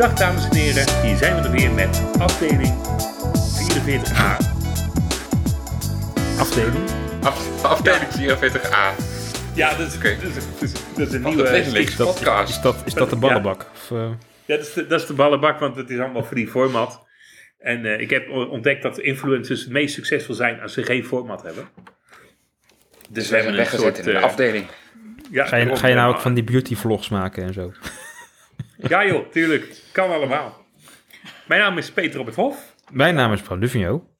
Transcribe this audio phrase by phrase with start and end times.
[0.00, 2.74] Goeiedag dames en heren, hier zijn we er weer met afdeling
[3.68, 4.36] 44a.
[6.38, 6.90] Afdeling?
[7.22, 8.96] Af, afdeling 44a.
[9.54, 10.16] Ja, dat is, Oké.
[10.22, 11.48] dat is, dat is, dat is een nieuwe...
[11.48, 12.50] Is dat, podcast.
[12.50, 13.66] is dat, is dat de ballenbak?
[13.72, 14.10] Of, eh,
[14.44, 17.06] Ja, dat is, de, dat is de ballenbak, want het is allemaal free format.
[17.58, 21.04] En eh, ik heb o- ontdekt dat influencers het meest succesvol zijn als ze geen
[21.04, 21.68] format hebben.
[23.10, 24.66] Dus we hebben een weggezet soort, in de eh, afdeling.
[25.30, 27.52] Ja, ga, je, daarom, ga je nou eh, ook van die beauty vlogs maken en
[27.52, 27.72] zo?
[28.88, 29.76] Ja joh, tuurlijk.
[29.92, 30.66] Kan allemaal.
[31.48, 32.74] Mijn naam is Peter op het Hof.
[32.90, 34.10] Mijn naam is Bram Duvigno.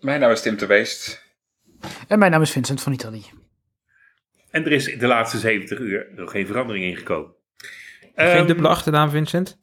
[0.00, 1.24] Mijn naam is Tim de Weest.
[2.08, 3.24] En mijn naam is Vincent van Italië.
[4.50, 7.34] En er is in de laatste 70 uur nog geen verandering ingekomen.
[8.14, 9.58] Geen Ehm, dubbele achternaam, Vincent?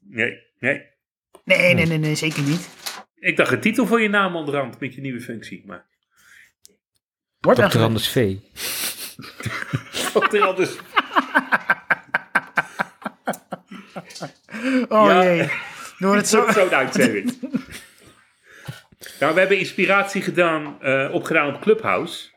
[0.00, 0.82] Nee, nee.
[1.44, 2.68] Nee, nee, nee, nee, zeker niet.
[3.14, 5.62] Ik dacht een titel voor je naam onderhand met je nieuwe functie.
[5.66, 5.86] Maar
[7.40, 7.64] Wordt Dr.
[7.64, 8.36] eigenlijk- Anders V.
[10.30, 10.42] Dr.
[10.42, 10.76] Anders.
[14.88, 15.22] Oh Ja.
[15.24, 15.48] jee.
[15.98, 16.50] Door het zo.
[16.50, 17.38] Zo'n uitzending.
[19.20, 22.30] nou, we hebben inspiratie gedaan, eh, opgedaan op Clubhouse.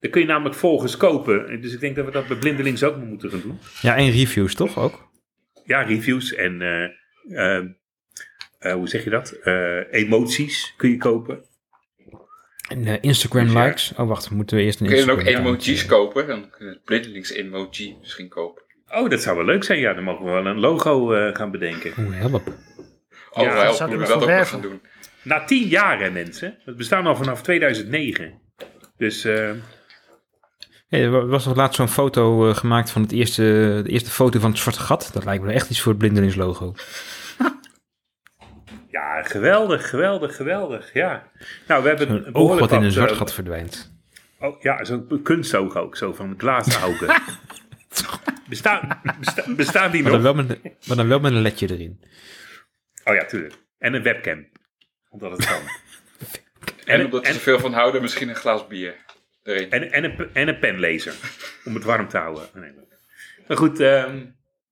[0.00, 1.60] Daar kun je namelijk volgers kopen.
[1.60, 3.58] Dus ik denk dat we dat bij Blindelings ook moeten gaan doen.
[3.80, 5.08] Ja, en reviews toch ook?
[5.64, 7.58] Ja, reviews en eh,
[8.58, 9.30] eh, hoe zeg je dat?
[9.30, 11.44] Eh, emoties kun je kopen.
[12.68, 13.92] En eh, Instagram Dus likes.
[13.96, 16.26] Oh, wacht, moeten we eerst een Kun je dan ook emojis kopen?
[16.26, 18.62] Dan kun je het blindelings emoji misschien kopen.
[18.90, 19.78] Oh, dat zou wel leuk zijn.
[19.78, 21.92] Ja, dan mogen we wel een logo eh, gaan bedenken.
[21.98, 22.48] Oeh, help.
[23.30, 24.80] Oh, Ja, zouden kunnen we we dat ook nog gaan doen.
[25.22, 26.58] Na tien jaar, hè, mensen.
[26.64, 28.40] Het bestaan al vanaf 2009.
[28.96, 29.50] Dus eh,
[30.88, 33.42] Hey, er was nog laatst zo'n foto eh, gemaakt van het eerste,
[33.84, 35.10] de eerste foto van het zwarte gat.
[35.12, 36.74] Dat lijkt me echt iets voor het blindelingslogo.
[38.90, 40.92] ja, geweldig, geweldig, geweldig.
[40.92, 41.30] Ja.
[41.66, 43.96] Nou, we hebben Een oog wat in een zwart gat verdwijnt.
[44.40, 45.96] Oh, ja, zo'n kunstoog ook.
[45.96, 46.82] Zo van glazen
[48.48, 50.34] Bestaan, besta, bestaan die Maar dan, nog?
[50.34, 52.00] wel met, maar dan wel met een ledje erin.
[53.04, 53.54] Oh ja, tuurlijk.
[53.78, 54.46] En een webcam.
[55.08, 55.60] Omdat het kan.
[56.84, 58.94] En, En- omdat ze er veel van houden, misschien een glas bier
[59.42, 59.70] erin.
[59.70, 61.14] En, en, een, en een penlezer.
[61.64, 62.48] Om het warm te houden.
[62.54, 62.72] Nee,
[63.46, 64.24] maar- goed, ehm,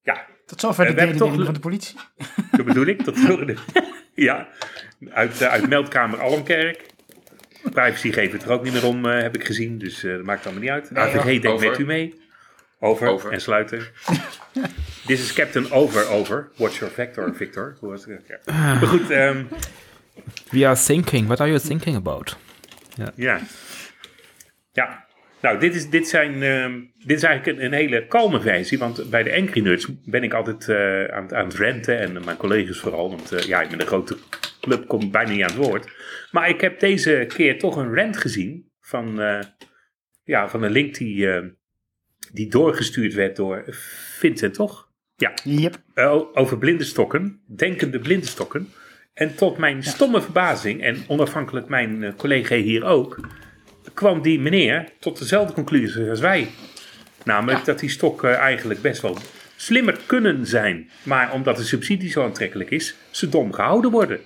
[0.03, 1.97] ja, Tot zover de Eh, toch- van de politie.
[2.51, 3.05] dat bedoel ik.
[3.05, 3.55] Dat wilde
[4.15, 4.49] Ja,
[5.11, 6.87] uit, eh, uit meldkamer Almkerk.
[7.63, 9.79] Privacy geeft het er ook niet meer om, eh, heb ik gezien.
[9.79, 10.95] Dus eh, dat maakt allemaal niet uit.
[10.97, 11.69] AVG denkt over.
[11.71, 12.21] met u mee.
[12.81, 13.33] Over, Over.
[13.33, 13.79] en sluiten.
[15.07, 16.51] This is Captain Over, over.
[16.57, 17.77] Watch your vector, Victor.
[17.81, 18.23] Hoe was het?
[18.27, 18.39] Ja.
[18.55, 19.45] Maar goed, ehm,
[20.51, 21.27] We are thinking.
[21.27, 22.37] What are you thinking about?
[23.15, 23.41] ja.
[24.73, 25.05] Ja.
[25.41, 28.79] Nou, dit is, dit, zijn, ehm, dit is eigenlijk een, een hele kalme versie.
[28.79, 31.99] Want bij de Angry Nerds ben ik altijd eh, aan, het- aan het renten.
[31.99, 33.11] En mijn collega's vooral.
[33.11, 34.17] Want eh, ja, ik ben een grote
[34.61, 35.89] club, kom bijna niet aan het woord.
[36.31, 38.71] Maar ik heb deze keer toch een rant gezien.
[38.81, 39.41] Van, eh,
[40.25, 41.45] ja, van een link die, eh,
[42.33, 43.65] die doorgestuurd werd door
[44.19, 44.89] Vincent, toch?
[45.17, 45.35] Ja.
[45.45, 45.79] Yep.
[45.95, 48.69] Eh, over blinde stokken, denkende blinde stokken.
[49.15, 53.21] En tot mijn stomme verbazing, en onafhankelijk mijn eh, collega hier ook,
[53.95, 56.49] kwam die meneer tot dezelfde conclusie als wij.
[57.25, 59.19] Namelijk dat die stokken eigenlijk best wel
[59.57, 64.21] slimmer kunnen zijn, maar omdat de subsidie zo aantrekkelijk is, ze dom gehouden worden.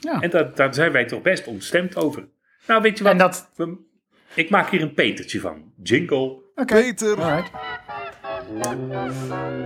[0.00, 0.20] Ja.
[0.20, 2.28] En dat, daar zijn wij toch best ontstemd over.
[2.66, 3.12] Nou, weet je wat?
[3.12, 3.50] En dat.
[4.34, 5.72] Ik maak hier een petertje van.
[5.82, 6.42] Jingle.
[6.54, 6.74] Oké.
[6.74, 7.50] Peter Alright.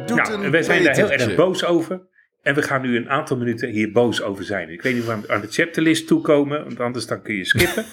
[0.07, 2.07] doet Nou, wij zijn daar heel erg boos over.
[2.43, 4.69] En we gaan nu een aantal minuten hier boos over zijn.
[4.71, 7.85] Ik weet niet of we aan- de chapterlist toekomen, want anders dan kun je skippen.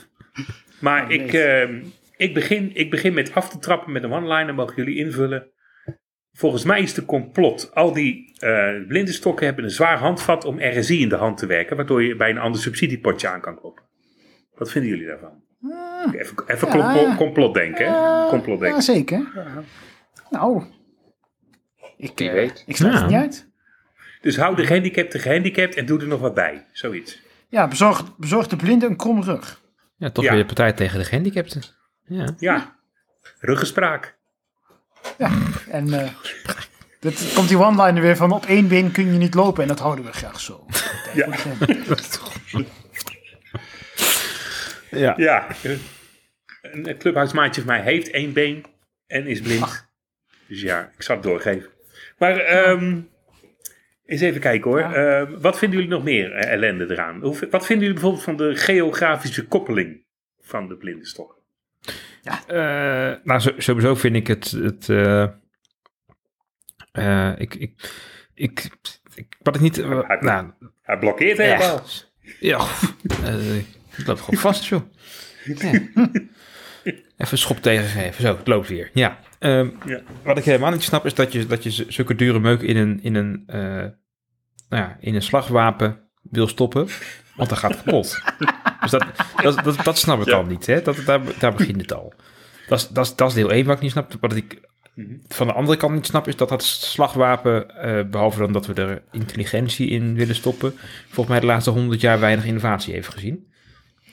[0.80, 1.84] maar ik, ehm,
[2.16, 5.50] ik, begin, ik begin met af te trappen met een one-liner, mogen jullie invullen.
[6.32, 7.74] Volgens mij is de complot.
[7.74, 11.46] Al die eh blinde stokken hebben een zwaar handvat om RSI in de hand te
[11.46, 13.84] werken, waardoor je bij een ander subsidiepotje aan kan kloppen.
[14.54, 15.42] Wat vinden jullie daarvan?
[16.12, 16.68] Even, even.
[16.68, 16.92] Ja.
[16.92, 17.86] complot, complot denken,
[18.28, 18.82] Complot Ja, denken.
[18.82, 19.32] zeker.
[20.30, 20.64] Nou.
[21.96, 22.64] Ik, Wie eh, weet.
[22.66, 23.00] ik sluit Ja.
[23.00, 23.48] het niet uit.
[24.20, 26.66] Dus hou de gehandicapte gehandicapt en doe er nog wat bij.
[26.72, 27.20] Zoiets.
[27.48, 29.60] Ja, bezorg, bezorg de blinde een krom rug.
[29.96, 30.30] Ja, toch Ja.
[30.30, 31.62] weer de partij tegen de gehandicapten.
[32.04, 32.28] Ja.
[32.38, 32.76] Ja,
[33.40, 34.16] ruggenspraak.
[35.18, 35.30] Ja.
[35.70, 36.08] En eh
[37.00, 39.62] dat komt die one-liner weer van op één been kun je niet lopen.
[39.62, 40.66] En dat houden we graag zo.
[41.14, 41.28] Ja.
[44.90, 45.14] Ja.
[45.16, 45.46] Ja,
[46.62, 48.64] een clubhuismaatje van mij heeft één been
[49.06, 49.88] en is blind.
[50.46, 51.70] Dus ja, ik zal het doorgeven.
[52.18, 53.00] Maar ehm,
[54.04, 54.80] eens even kijken hoor.
[54.80, 57.20] Ehm, wat vinden jullie nog meer eh, ellende eraan?
[57.20, 60.04] Hoe, wat vinden jullie bijvoorbeeld van de geografische koppeling
[60.40, 61.36] van de blinde stok?
[62.46, 64.50] Eh, nou, sowieso vind ik het.
[64.50, 65.22] het eh,
[66.92, 67.90] eh, ik, ik,
[68.34, 68.68] ik,
[69.14, 69.36] ik.
[69.42, 69.76] Wat ik niet.
[69.76, 70.50] Hij- nou,
[70.82, 71.82] Hij blokkeert helemaal.
[72.40, 72.58] ja.
[73.24, 73.56] eh,
[73.98, 74.82] ik loop gewoon vast, joh.
[75.44, 75.70] Ja.
[77.16, 78.22] Even een schop tegengeven.
[78.22, 78.90] Zo, het loopt weer.
[78.94, 79.18] Ja.
[79.38, 80.00] Ehm, Ja.
[80.24, 83.02] Wat ik helemaal niet snap is dat je, dat je zulke dure meuk in een,
[83.02, 83.58] in een, eh,
[84.68, 86.88] nou ja, in een slagwapen wil stoppen.
[87.36, 88.22] Want dan gaat het kapot.
[88.80, 89.04] dus dat,
[89.42, 90.36] dat, dat, dat snap ik Ja.
[90.36, 90.66] al niet.
[90.66, 90.82] Hè?
[90.82, 92.12] Dat, daar, daar begint het al.
[92.68, 94.16] Dat is, dat, is, dat is deel 1 wat ik niet snap.
[94.20, 95.14] Wat ik Mhm.
[95.28, 98.74] van de andere kant niet snap is dat dat slagwapen, eh, behalve dan dat we
[98.74, 100.74] er intelligentie in willen stoppen,
[101.04, 103.52] volgens mij de laatste honderd jaar weinig innovatie heeft gezien.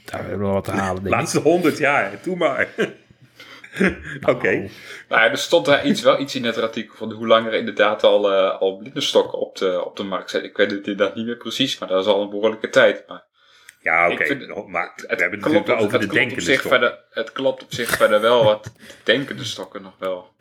[0.05, 1.11] Daar hebben we wel wat te halen, denk ik.
[1.11, 2.67] Laatste honderd jaar, doe maar.
[4.33, 4.51] Oké.
[5.09, 7.53] Nou ja, er stond daar iets, wel iets in het artikel van hoe lang er
[7.53, 10.43] inderdaad al, eh al blindenstokken op de, op de markt zijn.
[10.43, 13.03] Ik weet het inderdaad niet meer precies, maar dat is al een behoorlijke tijd.
[13.07, 13.23] Maar
[13.81, 14.35] Ja, oké.
[14.67, 16.71] Maar we het, hebben het klopt, over het, de klopt op denkende zich stok.
[16.71, 18.71] verder, het klopt op zich verder wel wat
[19.03, 20.33] denkende stokken nog wel.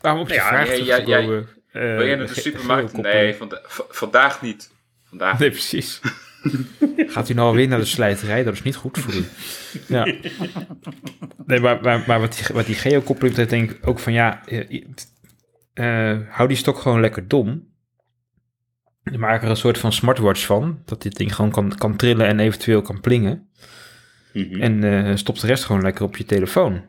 [0.00, 2.92] Waarom op je Ja, vraag ja, ja, teruggekomen, eh, Wil je naar de ge- supermarkt?
[3.02, 4.70] Nee, vanda- vandaag niet.
[5.08, 6.00] Vandaag Nee, precies.
[7.12, 8.44] Gaat u nou alweer naar de slijterij?
[8.44, 9.24] Dat is niet goed voor u.
[9.86, 10.04] Ja.
[11.46, 14.46] Nee, maar, maar, maar wat die, wat die geokoppeling betreft, denk ik ook van ja,
[14.46, 14.84] eh,
[15.74, 17.66] eh, hou die stok gewoon lekker dom.
[19.02, 22.40] Maak er een soort van smartwatch van, dat dit ding gewoon kan, kan trillen en
[22.40, 23.50] eventueel kan plingen.
[24.32, 24.62] Mhm.
[24.62, 26.86] En eh, stop de rest gewoon lekker op je telefoon.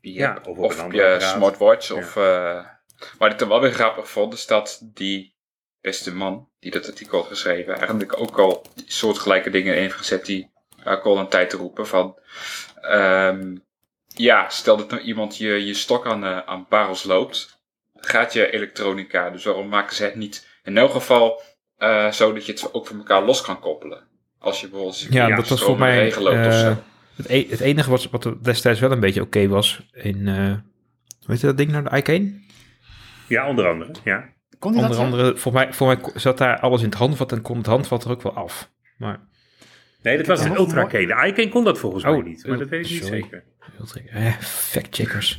[0.00, 1.36] Ja, of of, op andere je apparaat.
[1.36, 1.92] smartwatch.
[1.92, 2.64] Of, eh,
[3.18, 5.33] wat ik dan wel weer grappig vond, is dat die
[5.84, 10.50] beste man die dat artikel had geschreven, eigenlijk ook al soortgelijke dingen heeft gezet die
[10.84, 12.18] ook al een tijd te roepen van.
[12.80, 13.56] ehm,
[14.06, 17.60] ja, stel dat nou iemand je, je stok aan, eh, aan parels loopt,
[17.94, 19.30] gaat je elektronica.
[19.30, 21.42] Dus waarom maken ze het niet in elk geval
[21.76, 24.02] eh, zo dat je het ook van elkaar los kan koppelen?
[24.38, 26.16] Als je bijvoorbeeld Ja, Ja, dat was voor mij.
[26.16, 26.76] of eh, zo.
[27.16, 30.28] het, e- het enige wat, wat er destijds wel een beetje oké was in.
[30.28, 30.54] eh
[31.26, 32.42] weet je dat ding nou, de Icane?
[33.28, 33.90] Ja, onder andere.
[34.04, 34.32] Ja.
[34.64, 35.06] Kon die Onder dat?
[35.06, 35.12] ja?
[35.12, 38.04] andere, voor mij, voor mij zat daar alles in het handvat en kon het handvat
[38.04, 38.70] er ook wel af.
[38.96, 39.20] Maar
[40.02, 41.08] Nee, dat was Ja, een Ultra mooi- K.
[41.08, 43.22] De Icon kon dat volgens mij Oh, niet, maar dat weet ik niet sorry.
[43.22, 43.44] zeker.
[44.12, 45.38] eh, fact-checkers.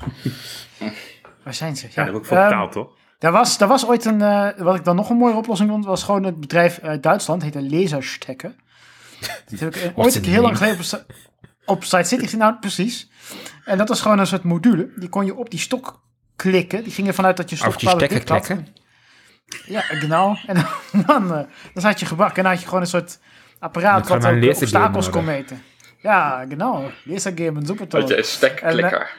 [1.44, 1.86] Waar zijn ze?
[1.88, 2.88] Ja, dat heb ik voor Ehm, betaald, toch?
[3.20, 5.86] Daar was, daar was ooit een, eh, wat ik dan nog een mooie oplossing vond,
[5.86, 8.56] was gewoon het bedrijf uit Duitsland, heette Laserstekken.
[9.50, 11.06] Dat heb ik eh, ooit een heel lang geleden
[11.66, 13.10] op, Site City gezien, nou precies.
[13.66, 16.02] En dat was gewoon een soort module, die kon je op die stok
[16.36, 16.84] klikken.
[16.84, 18.52] Die ging ervan uit dat je stok bepaalde stekker had.
[19.66, 20.36] Ja, genau.
[20.48, 20.66] En dan,
[21.08, 21.44] dan, eh,
[21.74, 23.20] dan zat je gebakken en dan had je gewoon een soort
[23.60, 25.62] apparaat Dat wat ook een eh, obstakels kon meten.
[26.02, 26.84] Ja, genau.
[27.04, 28.18] Lasergame, super Dat je toll.
[28.18, 29.12] een stekklikker.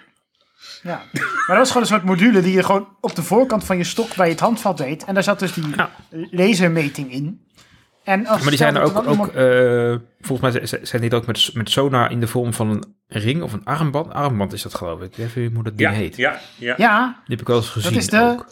[0.82, 3.76] Ja, maar dat was gewoon een soort module die je gewoon op de voorkant van
[3.76, 5.05] je stok bij het handvat deed.
[5.05, 5.90] En daar zat dus die Ja.
[6.31, 7.44] lasermeting in.
[8.05, 11.14] En als Maar die zijn er ook, dat ook iemand- eh, volgens mij zijn die
[11.14, 12.84] ook met, met sonar in de vorm van een
[13.20, 14.12] ring of een armband.
[14.12, 15.06] Armband is dat geloof ik.
[15.06, 16.17] Ik weet even hoe dat ding Ja, heet.
[16.17, 16.75] ja, ja.
[16.76, 18.46] Ja, Die heb ik wel eens gezien is de- ook.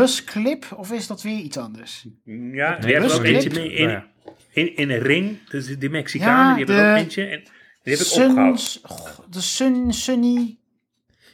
[0.00, 2.04] Busclip of is dat weer iets anders?
[2.52, 4.00] Ja, die hebben ook eentje mee in, Nou
[4.52, 5.48] in, in een ring.
[5.48, 7.24] Dus die Mexicanen, Ja, die hebben er de ook eentje.
[7.24, 7.42] En
[7.82, 8.80] die heb ik opgehaald.
[9.30, 10.56] De Sun, Sunny,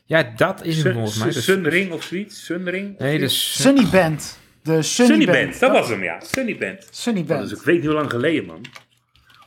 [0.04, 1.32] Ja, dat is hem Sun, volgens mij.
[1.32, 2.44] Sunring of zoiets?
[2.44, 2.98] Sunring?
[2.98, 3.62] nee, dus...
[3.62, 4.38] Sunny Band.
[4.62, 5.48] De Sunny, Sunny Band.
[5.48, 6.20] Band, dat was hem, ja.
[6.20, 6.88] Sunny Band.
[6.90, 7.50] Sunny Dat Band.
[7.52, 8.60] is, ik weet niet hoe lang geleden, man.
[8.60, 8.66] nou,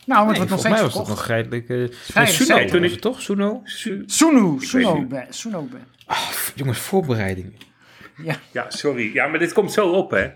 [0.05, 1.67] het Nee, wordt nog volgens mij steeds was dat nog redelijk...
[2.13, 2.65] nee, Suno.
[2.65, 3.21] Toen ik- het toch?
[3.21, 3.61] Suno?
[3.63, 5.05] Su- Sunu, Suno.
[5.29, 5.85] Suno Band.
[6.05, 7.53] Ah, jongens, voorbereiding.
[8.23, 9.13] Ja, Ja, sorry.
[9.13, 10.29] Ja, maar dit komt zo op, hè.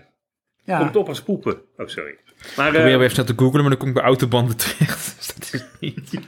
[0.64, 0.78] ja.
[0.78, 1.60] Komt op als poepen.
[1.76, 2.16] Oh, sorry.
[2.56, 5.14] Maar, Ik probeer eh, even snel te googlen, maar dan kom ik bij autobanden terecht.
[5.16, 6.20] Dus dat is niet...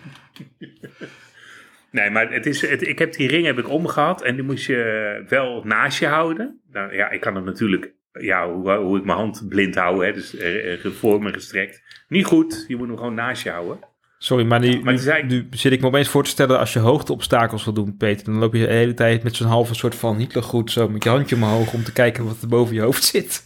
[1.91, 4.67] nee, maar het is, het, ik heb die ring heb ik omgehad en die moest
[4.67, 6.61] je wel naast je houden.
[6.73, 10.13] Nou ja, ik kan het natuurlijk, ja, hoe, hoe ik mijn hand blind hou, hè.
[10.13, 11.83] Dus eh, eh, voor me gestrekt.
[12.09, 13.79] Niet goed, je moet hem gewoon naast je houden.
[14.19, 16.59] Sorry, maar, die, Maar nu, zit ik me opeens voor te stellen...
[16.59, 18.25] als je hoogteobstakels wil doen, Peter...
[18.25, 20.71] dan loop je de hele tijd met zo'n halve soort van Hitlergroet...
[20.71, 23.43] zo met je handje omhoog om te kijken wat er boven je hoofd zit.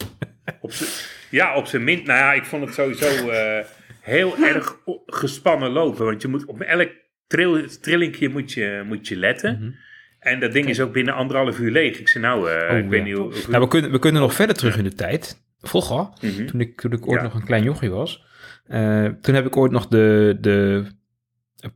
[0.60, 0.72] Op
[1.30, 2.06] ja, op zijn minst.
[2.06, 3.64] Nou ja, ik vond het sowieso eh,
[4.00, 4.76] heel erg
[5.06, 6.04] gespannen lopen.
[6.04, 6.88] Want je moet op elk
[7.26, 9.58] trill, trillingje moet je, moet je letten.
[9.60, 9.70] Mhm.
[10.18, 11.98] En dat ding is ook binnen anderhalf uur leeg.
[11.98, 13.32] Ik zei nou, eh, Oh, ik weet niet hoe...
[13.32, 15.40] hoe- Nou, we kunnen, we kunnen nog verder terug in de tijd.
[15.60, 16.46] Vroeger, Mhm.
[16.46, 17.22] toen ik, toen ik ooit Ja.
[17.22, 18.24] nog een klein jochie was...
[18.66, 20.84] eh, toen heb ik ooit nog de, de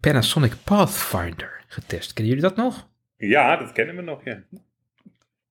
[0.01, 2.13] Panasonic Pathfinder getest.
[2.13, 2.89] Kennen jullie dat nog?
[3.17, 4.39] Ja, dat kennen we nog, ja.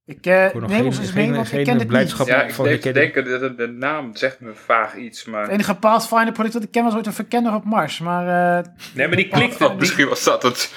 [0.06, 2.28] Ik eh, Voor nog neem geen- ons eens geen- mee, want ik ken het blijdschap.
[2.28, 2.36] niet.
[2.36, 5.42] Ja, ik van denk, dat de, de naam zegt me vaag iets, maar...
[5.42, 8.00] Het enige Pathfinder product dat ik ken was ooit een verkenner op Mars.
[8.00, 10.74] Maar eh, Nee, maar die klikte, Oh, die, misschien was dat het.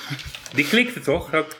[0.54, 1.30] die klikte toch?
[1.30, 1.58] Dat,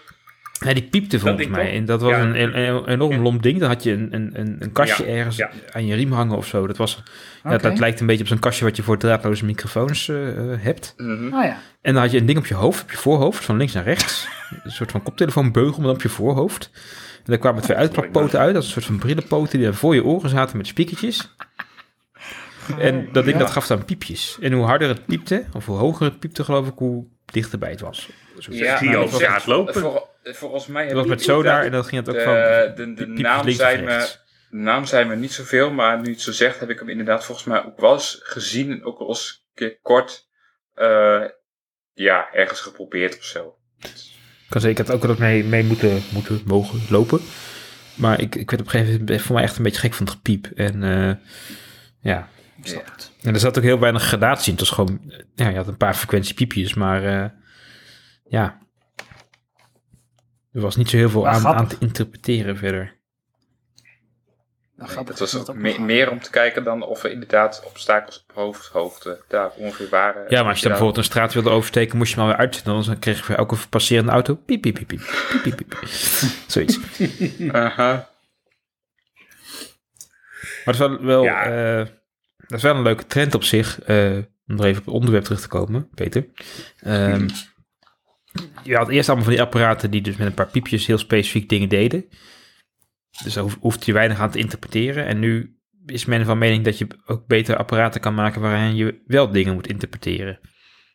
[0.61, 1.73] Ja, die piepte volgens mij.
[1.73, 2.21] En dat was Ja.
[2.21, 3.59] een, een, een enorm lomp ding.
[3.59, 5.51] Dan had je een, een, een, een kastje Ja, ergens ja.
[5.73, 6.67] aan je riem hangen of zo.
[6.67, 7.03] Dat, was,
[7.45, 7.63] ja, Oké.
[7.63, 10.95] dat lijkt een beetje op zo'n kastje wat je voor draadloze microfoons eh, eh, hebt.
[10.97, 11.25] Mhm.
[11.35, 11.57] oh ja.
[11.83, 13.85] En dan had je een ding op je hoofd, op je voorhoofd, van links naar
[13.85, 14.29] rechts.
[14.65, 16.71] een soort van koptelefoonbeugel, maar dan op je voorhoofd.
[17.17, 19.95] En daar kwamen twee uitklappoten uit, dat is een soort van brillenpoten die daar voor
[19.95, 21.35] je oren zaten met spiekertjes.
[22.79, 23.43] En dat ding Ja.
[23.43, 24.39] dat gaf dan piepjes.
[24.41, 27.81] En hoe harder het piepte, of hoe hoger het piepte geloof ik, hoe dichterbij het
[27.81, 28.09] was.
[28.39, 29.75] Zo- Ja, zie je dat straat lopen.
[29.75, 31.23] vol- volgens mij Het heb was met
[31.65, 33.47] en dan ging het ook de, van de, de piepjes naam of
[33.85, 34.17] me,
[34.51, 36.89] de naam zei me niet zoveel, maar nu je het zo zegt, heb ik hem
[36.89, 40.29] inderdaad volgens mij ook wel eens gezien en ook wel eens een keer kort
[40.75, 41.25] eh,
[41.93, 43.57] ja, ergens geprobeerd of zo.
[44.47, 47.21] Ik had, ik had ook wel mee, mee moeten, moeten mogen lopen.
[47.95, 50.07] Maar ik, ik werd op een gegeven moment voor mij echt een beetje gek van
[50.07, 50.47] het gepiep.
[50.55, 51.15] En eh,
[52.01, 52.29] ja,
[52.63, 53.11] Ik snap het.
[53.23, 54.59] en er zat ook heel weinig gradatie in.
[54.59, 57.25] Het was gewoon, ja, je had een paar frequentiepiepjes, maar eh,
[58.29, 58.59] ja.
[60.53, 62.97] Er was niet zo heel veel Maar aan, aan te interpreteren verder.
[64.77, 68.25] Nou, Het was dat me- nog- meer om te kijken dan of er inderdaad obstakels
[68.29, 70.25] op hoofdhoogte daar ongeveer waren.
[70.29, 72.83] Ja, maar als je dan bijvoorbeeld een straat wilde oversteken, moest je hem alweer uitzetten.
[72.85, 75.01] Dan kreeg je voor elke passerende auto piep, piep, piep, piep,
[75.43, 75.79] piep, piep, piep.
[76.47, 76.79] Zoiets.
[77.53, 78.09] Aha.
[80.65, 81.45] Maar dat is wel, wel, Ja.
[81.79, 81.87] eh,
[82.37, 83.81] dat is wel een leuke trend op zich.
[83.81, 84.17] eh,
[84.47, 86.27] om er even op het onderwerp terug te komen, Peter.
[86.81, 87.29] Ehm,
[88.63, 91.49] je had eerst allemaal van die apparaten die dus met een paar piepjes heel specifiek
[91.49, 92.05] dingen deden.
[93.25, 95.07] Dus daar hoef- hoefde je weinig aan te interpreteren.
[95.07, 99.03] En nu is men van mening dat je ook beter apparaten kan maken waarin je
[99.07, 100.39] wel dingen moet interpreteren.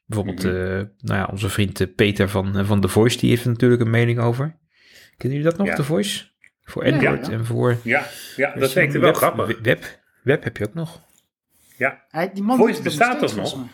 [0.06, 0.56] Bijvoorbeeld, Mhm.
[0.56, 3.50] eh, nou ja, onze vriend eh, Peter van, eh, van The Voice, die heeft er
[3.52, 4.58] natuurlijk een mening over.
[5.18, 5.76] Kennen jullie dat nog, Ja.
[5.76, 6.26] The Voice?
[6.64, 7.32] Voor Android ja.
[7.32, 7.78] en voor...
[7.84, 9.60] Ja, ja dat Dus wel web, grappig.
[9.62, 11.02] Web, web heb je ook nog.
[11.78, 12.04] Ja.
[12.10, 13.66] Hij, die man Voice bestaat toch nog?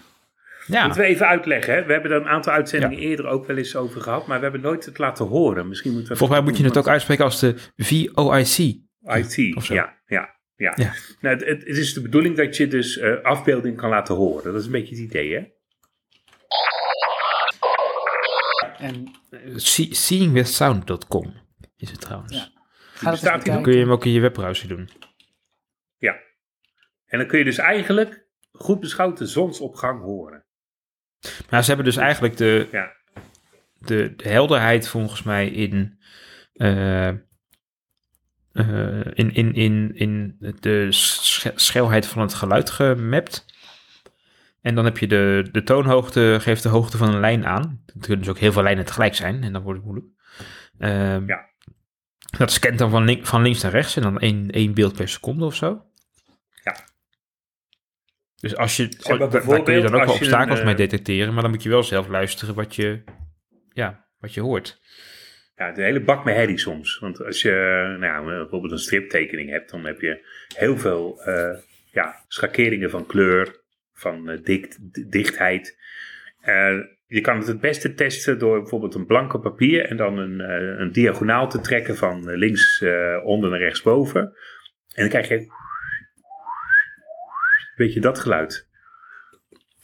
[0.71, 1.85] Ja, Moeten we even uitleggen, hè?
[1.85, 4.61] We hebben er een aantal uitzendingen eerder ook wel eens over gehad, maar we hebben
[4.61, 5.67] nooit het laten horen.
[5.67, 8.57] Misschien moeten we volgens mij moet je het ook uitspreken als de VOIC.
[9.03, 9.73] IT, Of zo.
[9.73, 10.73] ja, ja, ja.
[10.75, 10.93] Ja.
[11.21, 14.43] Nou, het, het is de bedoeling dat je dus eh, afbeelding kan laten horen.
[14.51, 15.43] Dat is een beetje het idee, hè?
[18.77, 19.11] En
[19.55, 21.33] See- Seeingwithsound.com
[21.77, 22.51] is het trouwens.
[23.01, 23.27] Ja.
[23.43, 24.89] Dan kun je hem ook in je webbrowser doen.
[25.97, 26.15] Ja.
[27.05, 30.45] En dan kun je dus eigenlijk goed beschouwd de zonsopgang horen.
[31.49, 32.91] Maar ze hebben dus eigenlijk de, Ja.
[33.79, 35.99] de, de helderheid volgens mij in,
[36.53, 37.15] eh, eh,
[39.13, 43.45] in, in, in, in de sch- schelheid van het geluid gemapt.
[44.61, 47.81] En dan heb je de, de toonhoogte, geeft de hoogte van een lijn aan.
[47.85, 50.11] Het kunnen dus ook heel veel lijnen tegelijk zijn en dan wordt het moeilijk.
[50.77, 51.47] Ehm, Ja.
[52.37, 55.09] Dat scant dan van, link- van links naar rechts en dan één, één beeld per
[55.09, 55.85] seconde of zo.
[58.39, 60.79] Dus als je, Zeg maar daar- kun je dan ook wel obstakels een, mee eh,
[60.79, 63.01] detecteren, maar dan moet je wel zelf luisteren wat je,
[63.73, 64.79] ja, wat je hoort.
[65.55, 66.99] Ja, de hele bak met herrie soms.
[66.99, 67.51] Want als je
[67.99, 71.57] nou ja, bijvoorbeeld een striptekening hebt, dan heb je heel veel eh,
[71.91, 73.61] ja, schakeringen van kleur,
[73.93, 74.77] van eh, d-
[75.11, 75.77] dichtheid.
[76.41, 80.41] Eh, je kan het het beste testen door bijvoorbeeld een blanke papier en dan een,
[80.41, 84.21] eh, een diagonaal te trekken van eh, links eh, onder naar rechts boven.
[84.93, 85.47] En dan krijg je
[87.79, 88.67] weet je dat geluid.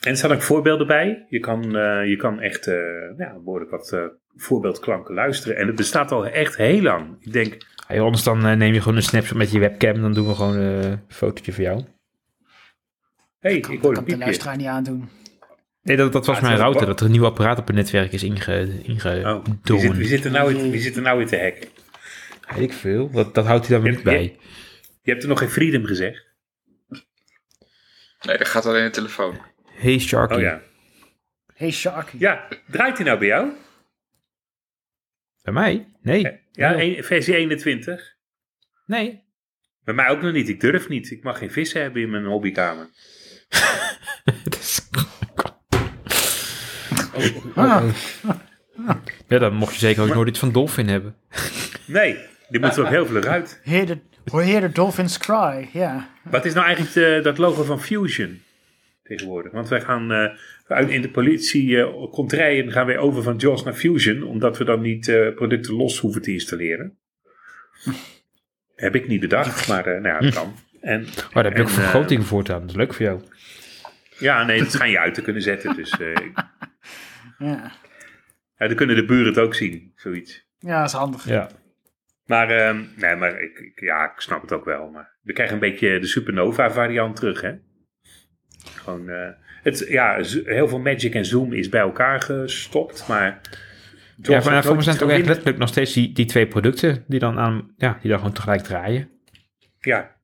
[0.02, 1.26] En er staan ook voorbeelden bij.
[1.30, 2.76] Je kan, eh, je kan echt eh
[3.18, 4.04] ja, behoorlijk wat eh,
[4.36, 5.58] voorbeeldklanken luisteren.
[5.58, 7.16] En het bestaat al echt heel lang.
[7.20, 10.28] Ik denk, Hey, anders dan neem je gewoon een snapshot met je webcam, dan doen
[10.28, 11.78] we gewoon eh, een fotootje van jou.
[11.80, 11.86] hé,
[13.40, 14.24] hey, ik Dat hoor kan een de piepje.
[14.24, 15.10] luisteraar niet aandoen.
[15.84, 17.76] Nee, dat, dat was Ah, mijn router, wel- dat er een nieuw apparaat op het
[17.76, 18.68] netwerk is inge,
[19.26, 21.68] Oh, wie, zit, wie, zit er nou in, wie zit er nou in te hacken?
[22.56, 24.38] Weet ik veel, dat, dat houdt hij dan weer niet bij.
[25.02, 26.26] Je hebt er nog geen freedom gezegd.
[28.26, 29.38] Nee, dat gaat alleen de telefoon.
[29.66, 30.34] Hey Sharky.
[30.34, 30.62] Oh ja.
[31.54, 32.16] Hey Sharky.
[32.20, 33.52] Ja, draait hij nou bij jou?
[35.42, 35.88] Bij mij?
[36.02, 36.40] Nee.
[36.52, 36.98] Ja, Nee.
[36.98, 38.16] een- versie 21.
[38.86, 39.24] Nee.
[39.84, 40.50] Bij mij ook nog niet.
[40.50, 41.12] Ik durf niet.
[41.12, 42.90] Ik mag geen vissen hebben in mijn hobbykamer.
[44.44, 44.90] Het is-
[47.56, 47.90] Ah,
[49.28, 51.16] Ja, dan mocht je zeker ook nooit iets van Dolphin hebben.
[51.88, 52.18] Nee,
[52.50, 53.60] die moet er ook heel vlug uit.
[53.64, 54.00] hear,
[54.32, 55.70] hear the dolphins cry.
[55.74, 56.10] Ja.
[56.24, 58.42] Wat is nou eigenlijk de- dat logo van Fusion
[59.04, 59.52] tegenwoordig?
[59.52, 60.26] Want wij gaan eh,
[60.68, 64.58] uit in de politie eh komt rijden, gaan wij over van JAWS naar Fusion, omdat
[64.58, 66.98] we dan niet eh, producten los hoeven te installeren.
[68.76, 70.56] Heb ik niet bedacht, maar eh, nou ja, dat kan.
[70.82, 72.60] En, Oh, daar heb je ook vergroting voortaan.
[72.62, 73.22] Dat is leuk voor jou.
[74.18, 75.76] ja, nee, dat schijn je uit te kunnen zetten.
[75.76, 76.14] Dus eh,
[77.38, 77.72] Ja.
[78.58, 80.46] ja, dan kunnen de buren het ook zien, zoiets.
[80.60, 81.28] ja, dat is handig.
[81.28, 81.50] Ja.
[82.26, 84.90] Maar, ehm, nee, maar ik, ik- ja, ik snap het ook wel.
[84.90, 87.54] Maar we krijgen een beetje de Supernova variant terug, hè?
[88.76, 89.30] Gewoon, eh,
[89.64, 90.16] het, ja,
[90.46, 93.42] heel veel Magic en Zoom is bij elkaar gestopt, maar...
[94.22, 95.58] Ja, maar voor me zijn het ook echt letterlijk.
[95.58, 99.10] nog steeds die, die twee producten die dan, aan, ja, die dan gewoon tegelijk draaien.
[99.80, 100.16] Ja,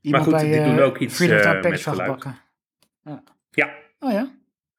[0.00, 2.00] Iemand goed, bij die eh, doen ook iets, eh, Time met geluid.
[2.00, 2.38] gebakken.
[3.50, 4.30] ja, Oh ja.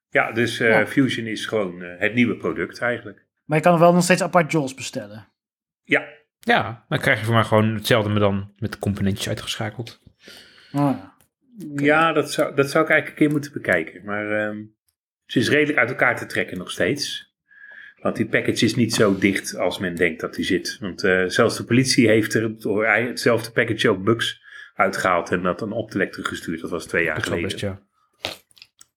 [0.09, 0.87] ja dus eh, Ja.
[0.87, 3.25] Fusion is gewoon eh, het nieuwe product eigenlijk.
[3.45, 5.27] Maar je kan wel nog steeds apart JAWS bestellen.
[5.83, 6.07] Ja,
[6.43, 9.99] Ja, dan krijg je voor mij gewoon hetzelfde, maar dan met de componentjes uitgeschakeld.
[10.71, 11.13] Oh ja.
[11.75, 14.05] Ja, dat zou, dat zou ik eigenlijk een keer moeten bekijken.
[14.05, 14.57] Maar ehm,
[15.25, 17.29] ze is redelijk uit elkaar te trekken nog steeds.
[18.01, 20.77] Want die package is niet zo dicht als men denkt dat die zit.
[20.79, 22.43] Want eh, zelfs de politie heeft er
[23.07, 24.41] hetzelfde package ook bugs
[24.75, 26.61] uitgehaald en dat dan op de lek teruggestuurd.
[26.61, 27.43] Dat was twee jaar Dat geleden.
[27.47, 27.79] best, ja.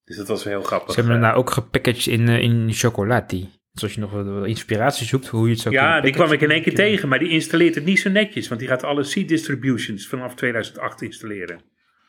[0.05, 0.93] Dus dat was heel grappig.
[0.93, 3.49] Ze hebben Eh, hem nou ook gepackaged in, eh, in chocolati.
[3.75, 6.31] Dus als je nog wat, inspiratie zoekt hoe je het zou ja, kunnen die kwam
[6.31, 8.47] ik in één keer tegen, maar die installeert het niet zo netjes.
[8.47, 11.61] Want die gaat alle C-distributions vanaf 2008 installeren.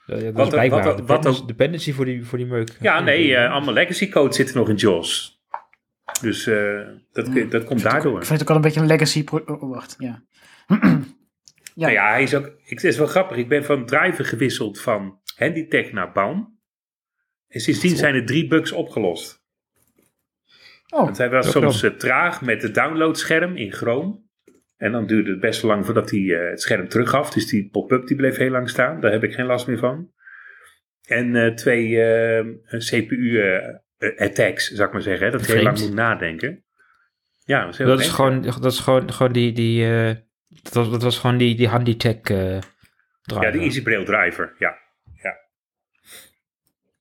[0.06, 2.46] Ja, ja, dat Wat- is blijkbaar wat- wat dependency- ook- dependency voor die, voor die
[2.46, 2.76] meuk.
[2.80, 5.40] Ja, nee, eh, allemaal legacy code zit er nog in JAWS.
[6.20, 6.80] Dus eh,
[7.12, 8.18] dat, dat komt daardoor.
[8.20, 9.24] Ik vind het ook wel een beetje een legacy...
[9.30, 10.22] Oh, oh, wacht, ja.
[10.66, 10.76] ja.
[11.74, 12.46] Nou ja, hij is ook.
[12.46, 13.36] Ik, het is wel grappig.
[13.36, 16.58] Ik ben van driver gewisseld van Handytech naar Baum.
[17.48, 19.44] En sindsdien zijn er drie bugs opgelost.
[20.94, 24.24] Oh, Want hij was soms eh, traag met het downloadscherm in Chrome.
[24.76, 27.30] En dan duurde het best lang voordat hij eh, het scherm teruggaf.
[27.30, 29.00] Dus die pop-up die bleef heel lang staan.
[29.00, 30.10] Daar heb ik geen last meer van.
[31.02, 31.88] En eh, twee
[32.78, 35.26] CPU-attacks, zou ik maar zeggen.
[35.26, 36.64] Hè, dat hij heel lang moet nadenken.
[37.44, 39.86] Ja, dat is heel Dat is gewoon, dat is gewoon, gewoon die, die
[40.62, 42.58] dat, was, dat was gewoon die, die Handytech eh
[43.26, 43.44] driver.
[43.44, 44.68] Ja, de EasyBraille driver, ja.
[44.68, 44.76] ja.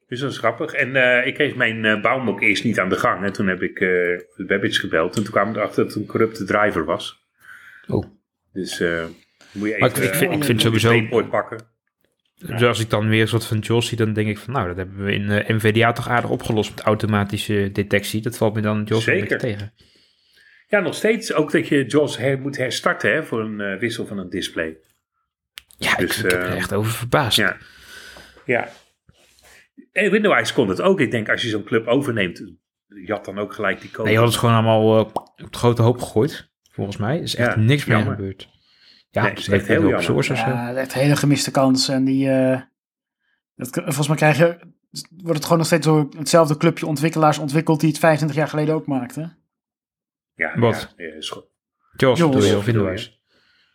[0.08, 0.72] Dus dat is grappig.
[0.74, 3.24] En eh, ik kreeg mijn eh ook eerst niet aan de gang.
[3.26, 3.88] En toen heb ik eh
[4.36, 5.16] de Babbage gebeld.
[5.16, 7.26] En toen kwam ik erachter dat het een corrupte driver was.
[7.88, 8.06] Oh.
[8.54, 9.04] Dus eh
[9.52, 11.74] moet je Maar even ik- ik vind- ik eh, vind een sowieso- DisplayPort pakken.
[12.38, 14.68] Dus als ik dan weer een soort van JAWS zie, dan denk ik van, nou,
[14.68, 18.22] dat hebben we in eh, NVDA toch aardig opgelost met automatische detectie.
[18.22, 19.58] Dat valt me dan JAWS wel een beetje Zeker.
[19.58, 19.74] tegen.
[20.68, 24.06] Ja, nog steeds ook dat je JAWS her, moet herstarten hè, voor een eh, wissel
[24.06, 24.78] van een display.
[25.78, 27.38] Ja, Dus, ik, ik heb er eh, echt over verbaasd.
[27.38, 27.58] Ja.
[28.46, 28.70] Ja.
[29.92, 31.00] En Windows kon het ook.
[31.00, 32.38] Ik denk als je zo'n club overneemt,
[32.88, 34.04] je had dan ook gelijk die code.
[34.04, 37.16] Nee, je had het gewoon allemaal eh, op de grote hoop gegooid, volgens mij.
[37.18, 38.16] Er is echt Ja, niks meer jammer.
[38.16, 38.50] gebeurd.
[39.10, 40.24] Ja, Nee, het is echt heel zo.
[40.24, 41.88] Ja, echt een hele gemiste kans.
[41.90, 42.62] En die, eh,
[43.56, 44.58] dat, volgens mij krijg je,
[45.10, 48.76] wordt het gewoon nog steeds door hetzelfde clubje ontwikkelaars ontwikkeld die het 25 jaar geleden
[48.76, 49.36] ook maakte.
[50.34, 50.94] Ja, Wat?
[50.98, 51.46] Ja, is goed.
[51.98, 52.10] Je,
[52.58, 52.66] of?
[52.66, 53.22] Windows?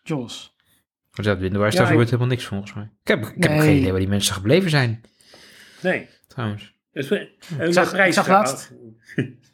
[0.03, 0.57] Jos.
[1.11, 2.85] Want ja, Windows, daar ik- gebeurt helemaal niks volgens mij.
[3.03, 3.61] Ik heb, ik heb Nee.
[3.61, 5.01] geen idee waar die mensen gebleven zijn,
[5.83, 6.09] Nee.
[6.27, 6.75] trouwens.
[6.93, 8.73] Dus we, een zag- prijs ik zag laatst-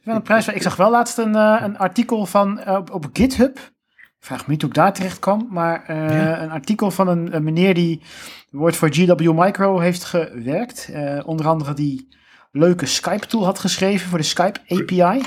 [0.05, 0.49] Wel een prijs.
[0.49, 3.59] Ik zag wel laatst een, eh, een artikel van eh, op, op GitHub.
[4.21, 5.47] Vraag me niet hoe ik daar terecht kwam.
[5.51, 6.43] Maar eh, Ja.
[6.43, 8.03] een artikel van een, een meneer die
[8.51, 10.89] wordt voor GW Micro heeft gewerkt.
[10.93, 12.09] Eh, onder andere die
[12.53, 15.23] leuke Skype tool had geschreven voor de Skype API.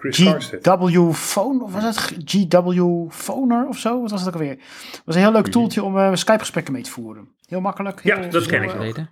[0.00, 4.00] GW Phone, of was het GW Phoner of zo?
[4.00, 4.56] Wat was het ook alweer?
[4.90, 7.28] Het was een heel leuk tooltje om eh, Skype gesprekken mee te voeren.
[7.46, 8.00] Heel makkelijk.
[8.04, 8.70] Ja, heel dat ken ik.
[8.70, 9.10] Geleden?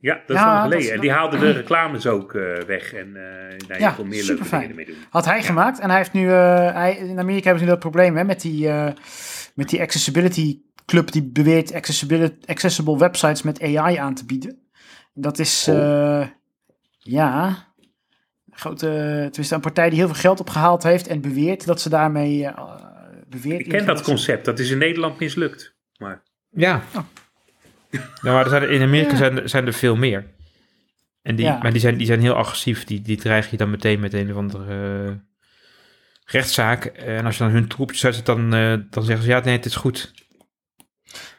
[0.00, 0.94] Ja, dat is Ja, lang geleden.
[0.94, 2.92] en die haalde de reclames ook eh, weg.
[2.92, 3.22] En eh
[3.68, 4.60] nou, je Ja, kon meer leuke superfijn.
[4.60, 5.04] dingen ermee doen.
[5.10, 7.78] Had hij gemaakt en hij heeft nu, eh, hij, in Amerika hebben ze nu dat
[7.78, 8.92] probleem hè, met, die, eh,
[9.54, 14.58] met die accessibility club die beweert accessibility, accessible websites met AI aan te bieden.
[15.14, 15.74] Dat is, Oh.
[16.20, 16.26] eh,
[16.98, 17.46] ja,
[18.50, 18.86] een grote,
[19.26, 22.48] tenminste een partij die heel veel geld opgehaald heeft en beweert dat ze daarmee,
[23.28, 24.44] beweert Ik ken dat concept.
[24.44, 25.74] Dat is in Nederland mislukt.
[25.98, 26.82] Maar Ja.
[26.94, 27.02] Oh.
[28.22, 29.16] Ja, maar er zijn, in Amerika Ja.
[29.16, 30.24] zijn, er- zijn er veel meer.
[31.22, 31.58] En die, Ja.
[31.62, 32.84] Maar die zijn, die zijn heel agressief.
[32.84, 35.12] Die, die dreig je dan meteen met een of andere eh,
[36.24, 36.84] rechtszaak.
[36.84, 39.64] En als je dan hun troepjes uitzet, dan, eh, dan zeggen ze ja, nee, het
[39.64, 40.12] is goed.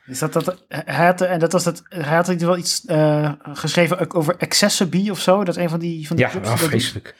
[0.05, 4.13] Is dat, dat, hij had, en dat was het, hij had wel iets eh, geschreven
[4.13, 5.43] over Accessibility of zo.
[5.43, 7.15] Dat is een van die, van die Ja, clubs dat vreselijk.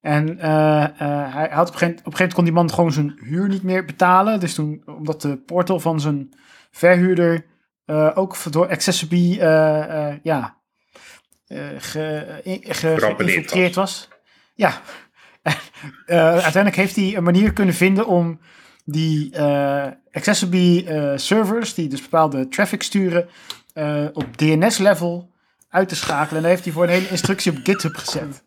[0.00, 3.18] En hij had op een, gegeven, op een gegeven moment kon die man gewoon zijn
[3.22, 4.40] huur niet meer betalen.
[4.40, 6.28] Dus toen, omdat de portal van zijn
[6.70, 7.44] verhuurder
[7.88, 10.56] eh, ook door Accessibility eh, eh, ja,
[11.46, 14.08] eh, ge, in- ge- geïnfiltreerd was.
[14.54, 14.80] Ja.
[16.06, 18.40] Uiteindelijk heeft hij een manier kunnen vinden om
[18.84, 19.38] die
[20.12, 23.28] Accessibility eh, servers, die dus bepaalde traffic sturen,
[24.12, 25.30] op DNS-level
[25.68, 26.36] uit te schakelen.
[26.36, 28.44] En daar heeft hij voor een hele instructie op GitHub gezet.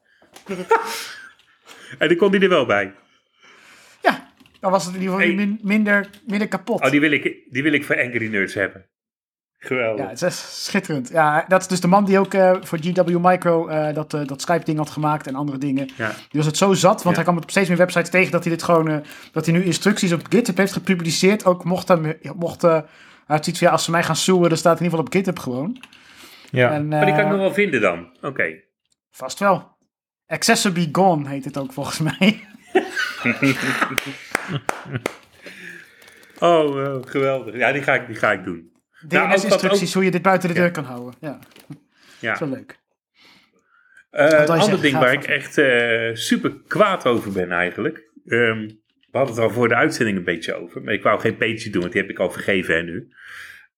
[1.97, 2.93] En die kon die er wel bij.
[4.01, 5.45] Ja, dan was het in ieder geval Hey.
[5.45, 6.81] min- minder, minder kapot.
[6.81, 8.85] Oh, die wil ik, die wil ik voor Angry Nerds hebben.
[9.63, 10.03] Geweldig.
[10.05, 11.09] Ja, het is schitterend.
[11.09, 14.25] Ja, dat is dus de man die ook eh, voor GW Micro eh, dat, eh,
[14.25, 15.89] dat Skype-ding had gemaakt en andere dingen.
[15.97, 16.07] Ja.
[16.09, 17.13] Die was het zo zat, want Ja.
[17.13, 20.13] hij kwam op steeds meer websites tegen dat hij dit gewoon, dat hij nu instructies
[20.13, 21.45] op GitHub heeft gepubliceerd.
[21.45, 22.83] Ook mocht hij, mocht, hij
[23.25, 25.25] had van, ja, als ze mij gaan zoeken, dan staat het in ieder geval op
[25.25, 25.83] GitHub gewoon.
[26.51, 26.71] Ja.
[26.71, 28.17] En, Maar die kan ik nog wel vinden dan.
[28.21, 28.53] Oké.
[29.11, 29.77] Vast wel.
[30.27, 32.39] Accessibility Gone heet het ook volgens mij.
[36.39, 37.55] Oh, geweldig.
[37.55, 38.70] Ja, die ga ik, die ga ik doen.
[39.07, 40.61] DNS-instructies, ook- hoe je dit buiten de Ja.
[40.61, 41.13] deur kan houden.
[41.19, 41.39] Ja,
[42.19, 42.31] Ja.
[42.31, 42.79] dat is wel leuk.
[44.09, 48.09] Eh, je een ander ding waar ik echt eh, super kwaad over ben eigenlijk.
[48.25, 48.59] Ehm,
[49.11, 50.81] we hadden het al voor de uitzending een beetje over.
[50.81, 53.07] Maar ik wou geen page doen, want die heb ik al vergeven hè, nu.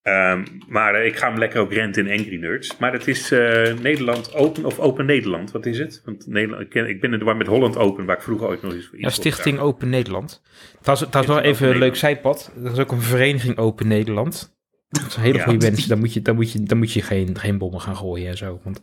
[0.02, 2.78] Ehm, maar eh, ik ga hem lekker ook renten in Angry Nerds.
[2.78, 5.52] Maar het is eh, Nederland Open of Open Nederland.
[5.52, 6.02] Wat is het?
[6.06, 8.48] Want Nederland, ik, ken- ik ben in de war met Holland Open, waar ik vroeger
[8.48, 10.42] ooit nog eens voor Ja, Stichting Open Nederland.
[10.82, 12.52] Dat is, dat is wel even een leuk zijpad.
[12.64, 14.56] Er is ook een vereniging Open Nederland.
[15.02, 15.44] Dat is een hele Ja.
[15.44, 15.86] goede wens.
[15.86, 18.38] Dan moet je, dan moet je, dan moet je geen, geen bommen gaan gooien en
[18.38, 18.60] zo.
[18.64, 18.82] Want,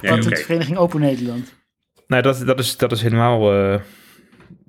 [0.00, 1.52] Ja, doet de Vereniging Open Nederland?
[2.06, 3.80] nou, dat, dat, is, dat is helemaal eh,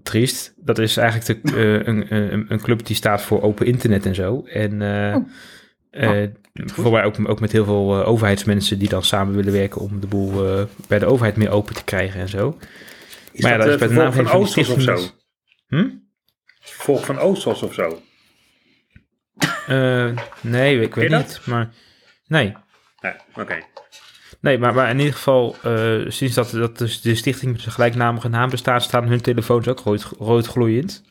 [0.03, 0.53] triest.
[0.57, 4.15] Dat is eigenlijk de, eh, een, een, een club die staat voor open internet en
[4.15, 4.43] zo.
[4.45, 5.25] En eh Oh.
[6.11, 6.27] eh,
[6.75, 10.47] waarbij ook, ook met heel veel overheidsmensen die dan samen willen werken om de boel
[10.57, 12.57] eh, bij de overheid meer open te krijgen en zo.
[13.31, 14.97] Is Maar ja, dat dat is bij de naam van Oostos of zo?
[15.67, 15.89] Hm?
[16.59, 18.01] Volk van Oostos of zo?
[19.67, 20.09] Eh,
[20.41, 21.27] nee, ik weet dat?
[21.27, 21.39] niet.
[21.45, 21.69] Maar
[22.27, 22.55] nee.
[23.01, 23.57] Nee, oké.
[24.39, 27.73] Nee, maar, maar in ieder geval, eh, sinds dat, dat dus de stichting met zijn
[27.73, 31.03] gelijknamige naam bestaat, staan hun telefoons ook rood, rood gloeiend.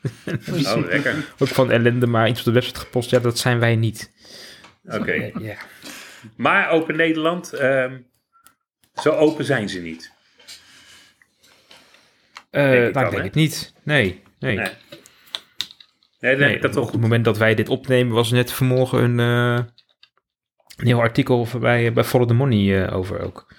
[0.50, 1.14] Oh, lekker.
[1.38, 3.10] Ook van ellende, maar iets op de website gepost.
[3.10, 4.12] Ja, dat zijn wij niet.
[4.84, 5.30] Oké.
[5.40, 5.56] Ja.
[6.36, 7.98] Maar Open Nederland, ehm,
[8.94, 10.12] zo open zijn ze niet.
[12.50, 13.22] Eh, Denk ik nou, dan, ik denk hè?
[13.22, 13.72] het niet.
[13.82, 14.56] Nee, nee.
[14.56, 14.70] Nee.
[16.20, 19.64] Nee, dat toch op het moment dat wij dit opnemen, was net vanmorgen een eh,
[20.76, 23.54] nieuw artikel bij, bij Follow the Money eh, over ook.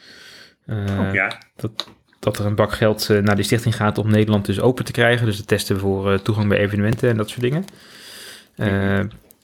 [0.66, 4.60] Eh, Ja, dat, dat er een bak geld naar die stichting gaat om Nederland dus
[4.60, 5.26] open te krijgen.
[5.26, 7.66] Dus de testen voor toegang bij evenementen en dat soort dingen.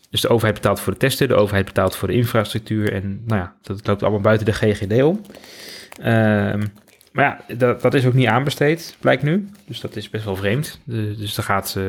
[0.09, 2.93] Dus de overheid betaalt voor de testen, de overheid betaalt voor de infrastructuur.
[2.93, 5.21] En nou ja, dat loopt allemaal buiten de GGD om.
[6.01, 6.65] Ehm,
[7.11, 9.49] maar ja, dat, dat is ook niet aanbesteed, blijkt nu.
[9.65, 10.79] Dus dat is best wel vreemd.
[10.83, 11.79] Dus er gaat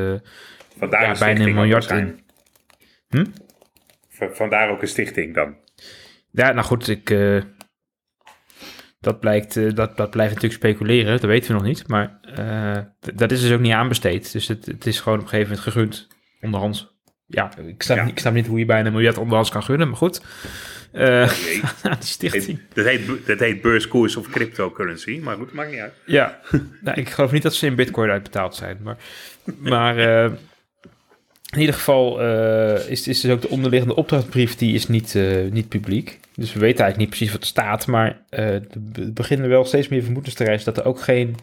[0.78, 2.20] vandaar ja, een bijna een miljard in.
[3.08, 3.24] Hm?
[4.32, 5.56] Vandaar ook een stichting dan.
[6.30, 7.42] Ja, nou goed, ik, eh,
[9.00, 11.88] dat, blijkt, eh, dat, dat blijft natuurlijk speculeren, dat weten we nog niet.
[11.88, 12.82] Maar eh,
[13.14, 14.32] dat is dus ook niet aanbesteed.
[14.32, 16.08] Dus het, het is gewoon op een gegeven moment gegund,
[16.40, 16.96] onderhands.
[17.26, 18.02] Ja, ik snap, Ja.
[18.02, 20.20] niet- ik snap niet hoe je bijna een miljard onderhands kan gunnen, maar goed.
[20.92, 22.60] Die stichting.
[22.72, 25.92] Dat heet, dat heet beurskoers of cryptocurrency, maar goed, maakt niet uit.
[26.06, 26.40] Ja,
[26.80, 28.78] nou, ik geloof niet dat ze in bitcoin uitbetaald zijn.
[28.82, 28.96] Maar,
[29.72, 29.96] maar
[31.52, 35.50] in ieder geval eh, is, is dus ook de onderliggende opdrachtbrief die is niet, eh,
[35.50, 36.18] niet publiek.
[36.34, 37.86] Dus we weten eigenlijk niet precies wat er staat.
[37.86, 41.36] Maar eh, er be- beginnen wel steeds meer vermoedens te rijzen dat er ook geen,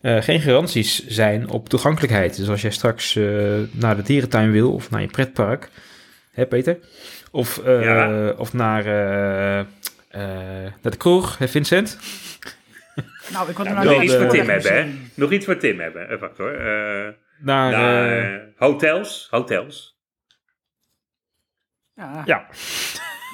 [0.00, 2.36] eh, geen garanties zijn op toegankelijkheid.
[2.36, 3.24] Dus als jij straks eh,
[3.70, 5.68] naar de dierentuin wil of naar je pretpark,
[6.32, 6.78] hè Peter?
[7.30, 8.30] Of, eh, Ja.
[8.36, 9.64] of naar, eh, eh,
[10.82, 11.98] naar de kroeg, hè Vincent?
[13.32, 14.84] Nou, ik wil er Nou, nog iets de- voor Tim hebben, hè?
[15.14, 16.04] Nog iets voor Tim hebben.
[16.04, 16.50] Even wacht hoor.
[17.42, 19.26] Naar, naar, eh, eh, hotels.
[19.30, 19.98] Hotels.
[21.94, 22.22] Ja.
[22.24, 22.46] ja,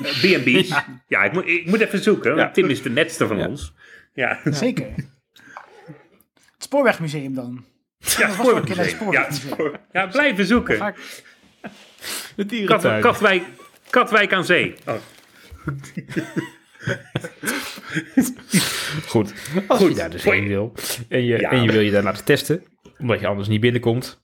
[0.03, 0.69] Eh, B&B's.
[1.15, 2.29] ja, ik, moet, ik moet even zoeken.
[2.31, 2.51] want Ja.
[2.51, 3.47] Tim is de netste van Ja.
[3.49, 3.73] ons.
[4.13, 4.87] Ja, Zeker.
[4.95, 7.65] Het Spoorwegmuseum dan.
[7.99, 9.13] ja was wel een keer naar het spoorwegmuseum.
[9.13, 9.53] Ja, het spoorwegmuseum.
[9.53, 10.95] spoor- ja, blijven zoeken.
[12.37, 12.83] De Kat.
[13.01, 13.45] Katwijk,
[13.91, 14.75] Katwijk aan Zee.
[14.87, 14.95] Oh,
[19.07, 19.33] Goed,
[19.69, 20.73] als Goed, je daar dus heen wil
[21.09, 21.51] en je, Ja.
[21.51, 22.65] en je wil je daar laten testen,
[22.99, 24.23] omdat je anders niet binnenkomt,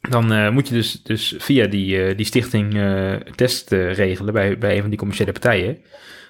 [0.00, 4.58] dan eh, moet je dus, dus via die, eh, die stichting eh test regelen bij,
[4.58, 5.78] bij een van die commerciële partijen.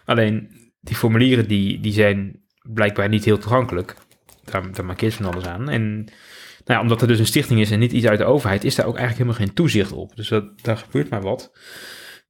[0.05, 3.97] Alleen die formulieren die, die zijn blijkbaar niet heel toegankelijk.
[4.45, 5.69] Daar, daar markeert van alles aan.
[5.69, 8.65] En nou ja, omdat er dus een stichting is en niet iets uit de overheid,
[8.65, 10.17] is daar ook eigenlijk helemaal geen toezicht op.
[10.17, 11.53] Dus dat, daar gebeurt maar wat.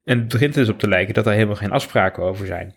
[0.04, 2.74] En het begint er dus op te lijken dat daar helemaal geen afspraken over zijn.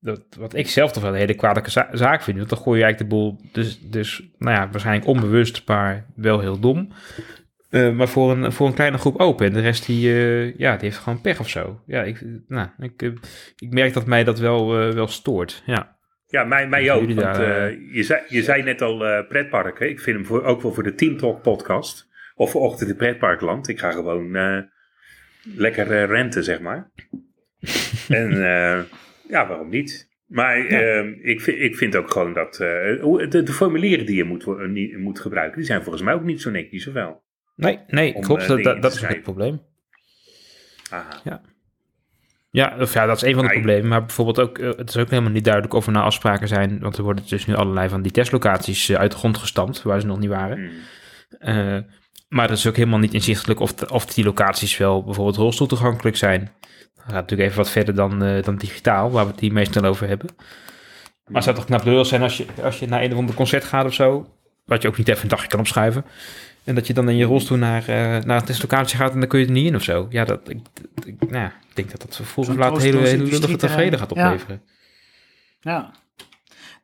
[0.00, 2.36] Dat, wat ik zelf toch wel een hele kwalijke za- zaak vind.
[2.36, 6.40] Want dan gooi je eigenlijk de boel, dus, dus nou ja, waarschijnlijk onbewust, maar wel
[6.40, 6.92] heel dom.
[7.70, 9.46] Eh, maar voor een, voor een kleine groep open.
[9.46, 11.82] En de rest die, eh, ja, die heeft gewoon pech of zo.
[11.86, 13.10] Ja, ik, nou, ik, eh,
[13.56, 15.62] ik merk dat mij dat wel, wel stoort.
[15.66, 15.98] Ja.
[16.26, 17.12] Ja, mij, mij ook.
[17.12, 17.36] Want,
[17.92, 19.88] je, zei, je zei net al pretparken.
[19.88, 22.08] Ik vind hem voor, ook wel voor de Team Talk podcast.
[22.34, 23.68] Of voor Ochtend in Pretparkland.
[23.68, 24.30] Ik ga gewoon
[25.54, 26.90] lekker renten, zeg maar.
[28.08, 28.32] en
[29.30, 30.08] ja, waarom niet?
[30.26, 34.24] Maar eh, ik, vind, ik vind ook gewoon dat eh, de, de formulieren die je
[34.24, 37.22] moet, niet- moet gebruiken, die zijn volgens mij ook niet zo netjes, of wel?
[37.56, 38.42] Nee, nee, Om, klopt.
[38.42, 39.60] eh, dat dat, is het probleem.
[40.90, 41.42] Aha.
[42.52, 43.88] Ja, of ja, dat is een van de Ja, problemen.
[43.88, 46.78] Maar bijvoorbeeld ook, eh, het is ook helemaal niet duidelijk of er nou afspraken zijn.
[46.80, 50.00] Want er worden dus nu allerlei van die testlocaties eh, uit de grond gestampt, waar
[50.00, 50.56] ze nog niet waren.
[50.58, 50.70] Hmm.
[51.38, 51.78] Eh,
[52.28, 55.66] maar het is ook helemaal niet inzichtelijk of, de- of die locaties wel bijvoorbeeld rolstoel
[55.66, 56.50] toegankelijk zijn.
[57.04, 60.08] Gaat natuurlijk even wat verder dan, eh, dan digitaal, waar we het hier meestal over
[60.08, 60.28] hebben.
[61.24, 63.34] Maar het zou toch knap lullig zijn als je, als je naar een of ander
[63.34, 64.28] concert gaat of zo,
[64.64, 66.04] wat je ook niet even een dagje kan opschuiven.
[66.64, 69.28] En dat je dan in je rolstoel naar, eh, naar een testlocatie gaat en dan
[69.28, 70.06] kun je er niet in of zo.
[70.10, 70.58] Ja, dat, ik,
[71.04, 74.62] ik, nou ja, ik denk dat dat Zo'n laat hele, hele lullige tevreden gaat opleveren.
[75.60, 75.90] Ja.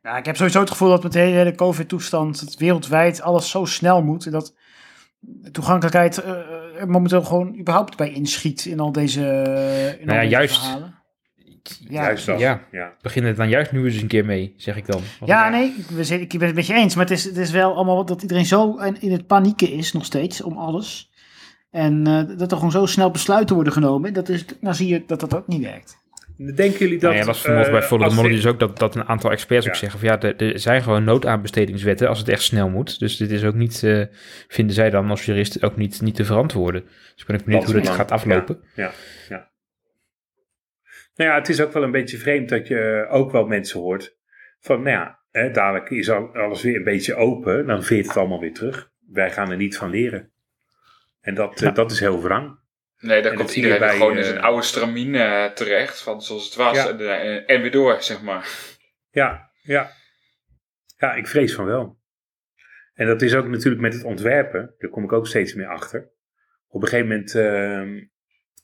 [0.03, 3.65] ja, ik heb sowieso het gevoel dat met de hele COVID-toestand het wereldwijd alles zo
[3.65, 4.25] snel moet.
[4.25, 4.53] En dat
[5.51, 6.31] toegankelijkheid eh,
[6.85, 9.21] momenteel gewoon überhaupt bij inschiet in al deze,
[9.99, 10.59] in Nou ja, al deze juist.
[10.59, 10.95] verhalen.
[11.89, 12.39] Ja, Juist dat.
[12.39, 12.61] ja.
[12.71, 12.93] ja.
[13.01, 15.01] Begin het dan juist nu eens een keer mee, zeg ik dan.
[15.25, 16.95] Ja, nee, ik, we zijn- ik ben het met je eens.
[16.95, 19.91] Maar het is, het is wel allemaal dat iedereen zo in, in het panieken is
[19.93, 21.11] nog steeds om alles.
[21.71, 24.13] En eh, dat er gewoon zo snel besluiten worden genomen.
[24.13, 25.97] Dat is, dan zie je dat dat ook niet werkt.
[26.37, 27.01] Denken jullie dat...
[27.01, 29.31] Nou ja, dat is vanmorgen bij eh, Follow the Money ook dat, dat een aantal
[29.31, 32.99] experts ook zeggen van ja, er, er zijn gewoon noodaanbestedingswetten als het echt snel moet.
[32.99, 34.03] Dus dit is ook niet, eh,
[34.47, 36.81] vinden zij dan als jurist ook niet, niet te verantwoorden.
[36.83, 38.59] Dus ik ben ook benieuwd hoe dit gaat aflopen.
[38.75, 38.91] Ja,
[39.29, 39.49] ja.
[41.15, 44.15] Nou ja, het is ook wel een beetje vreemd dat je ook wel mensen hoort
[44.59, 48.17] van, nou ja, hè, dadelijk is al- alles weer een beetje open, dan veert het
[48.17, 48.91] allemaal weer terug.
[49.11, 50.31] Wij gaan er niet van leren.
[51.21, 52.57] En dat, eh, dat is heel wrang.
[52.99, 56.21] Nee, dan En komt iedereen bij, gewoon in eh, zijn oude stramine eh, terecht, van
[56.21, 56.89] zoals het was, Ja.
[56.89, 58.49] en, eh, en weer door, zeg maar.
[59.11, 59.91] Ja, ja.
[60.97, 61.97] Ja, ik vrees van wel.
[62.93, 66.09] En dat is ook natuurlijk met het ontwerpen, daar kom ik ook steeds meer achter.
[66.67, 68.05] Op een gegeven moment, ehm,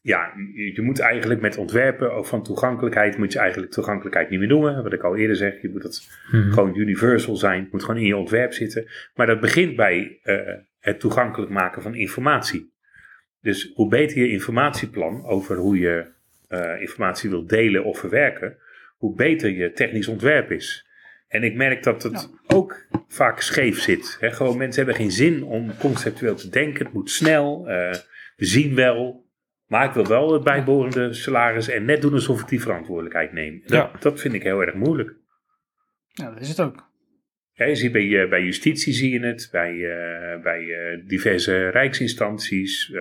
[0.01, 0.31] ja,
[0.73, 4.83] je, moet eigenlijk met ontwerpen of van toegankelijkheid, moet je eigenlijk toegankelijkheid niet meer noemen.
[4.83, 6.51] Wat ik al eerder zeg, je moet dat Mhm.
[6.51, 8.89] gewoon universal zijn, het moet gewoon in je ontwerp zitten.
[9.15, 10.37] Maar dat begint bij eh,
[10.79, 12.72] het toegankelijk maken van informatie.
[13.43, 16.11] Dus hoe beter je informatieplan over hoe je
[16.47, 18.57] eh, informatie wilt delen of verwerken,
[18.97, 20.87] hoe beter je technisch ontwerp is.
[21.27, 24.17] En ik merk dat het ook vaak scheef zit.
[24.19, 24.31] Hè?
[24.31, 26.85] Gewoon mensen hebben geen zin om conceptueel te denken.
[26.85, 27.67] Het moet snel.
[27.67, 27.91] eh,
[28.35, 29.21] we zien wel.
[29.67, 33.61] Maar ik wil wel het bijbehorende salaris en net doen alsof ik die verantwoordelijkheid neem.
[33.65, 33.91] Dat, Ja.
[33.99, 35.13] dat vind ik heel erg moeilijk.
[36.07, 36.91] Ja, dat is het ook.
[37.53, 42.93] Je ziet bij, eh, bij justitie zie je het, bij, eh, bij eh, diverse rijksinstanties,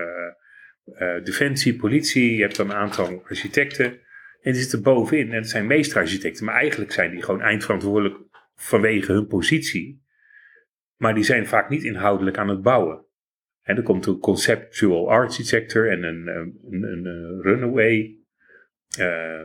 [1.25, 2.35] defensie, politie.
[2.35, 3.87] Je hebt dan een aantal architecten
[4.43, 5.31] en die zitten bovenin.
[5.31, 8.17] En het zijn meesterarchitecten, maar eigenlijk zijn die gewoon eindverantwoordelijk
[8.55, 10.03] vanwege hun positie.
[10.97, 13.05] Maar die zijn vaak niet inhoudelijk aan het bouwen.
[13.63, 16.27] En er komt een conceptual architecture en een,
[16.71, 18.17] een, een, runaway.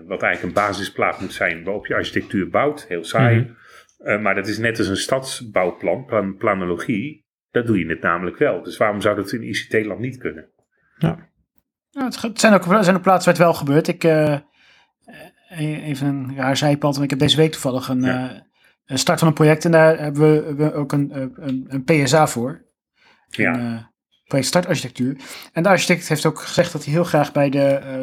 [0.06, 2.88] wat eigenlijk een basisplaat moet zijn waarop je architectuur bouwt.
[2.88, 3.40] Heel saai.
[3.40, 3.52] Mhm.
[4.00, 7.26] Uh, maar dat is net als een stadsbouwplan, plan, planologie.
[7.52, 8.64] Dat doe je het namelijk wel.
[8.64, 10.50] Dus waarom zou dat in ICT-land niet kunnen?
[10.98, 11.30] Ja,
[11.92, 13.88] het, ge- het zijn, ook, er zijn ook plaatsen waar het wel gebeurt.
[13.88, 18.30] Ik, eh, eh, even een raar zijpad, want ik heb deze week toevallig een, Ja.
[18.32, 18.40] eh,
[18.86, 19.66] een start van een project.
[19.66, 22.66] En daar hebben we, hebben we ook een, eh, een, een PSA voor.
[23.28, 23.54] Ja.
[23.54, 23.84] Een eh,
[24.26, 25.18] project startarchitectuur.
[25.54, 28.02] En de architect heeft ook gezegd dat hij heel graag bij de, eh,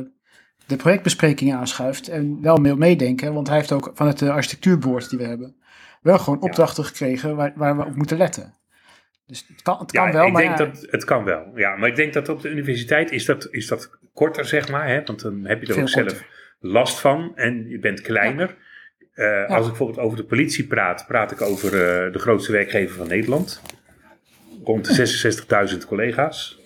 [0.66, 2.08] de projectbesprekingen aanschuift.
[2.08, 5.56] En wel meedenken, want hij heeft ook vanuit de architectuurboord die we hebben,
[6.04, 8.54] wel gewoon opdrachten gekregen waar, waar we op moeten letten.
[9.26, 11.52] Dus het kan, het kan Ja, wel, ik maar denk ja, dat het kan wel.
[11.54, 14.88] Ja, maar ik denk dat op de universiteit is dat, is dat korter, zeg maar.
[14.88, 15.02] Hè?
[15.04, 16.26] Want dan heb je er Veel ook zelf korter.
[16.60, 18.56] last van en je bent kleiner.
[19.14, 22.96] Eh, Als ik bijvoorbeeld over de politie praat, praat ik over eh, de grootste werkgever
[22.96, 23.62] van Nederland.
[24.64, 26.60] Rond de 66.000 collega's.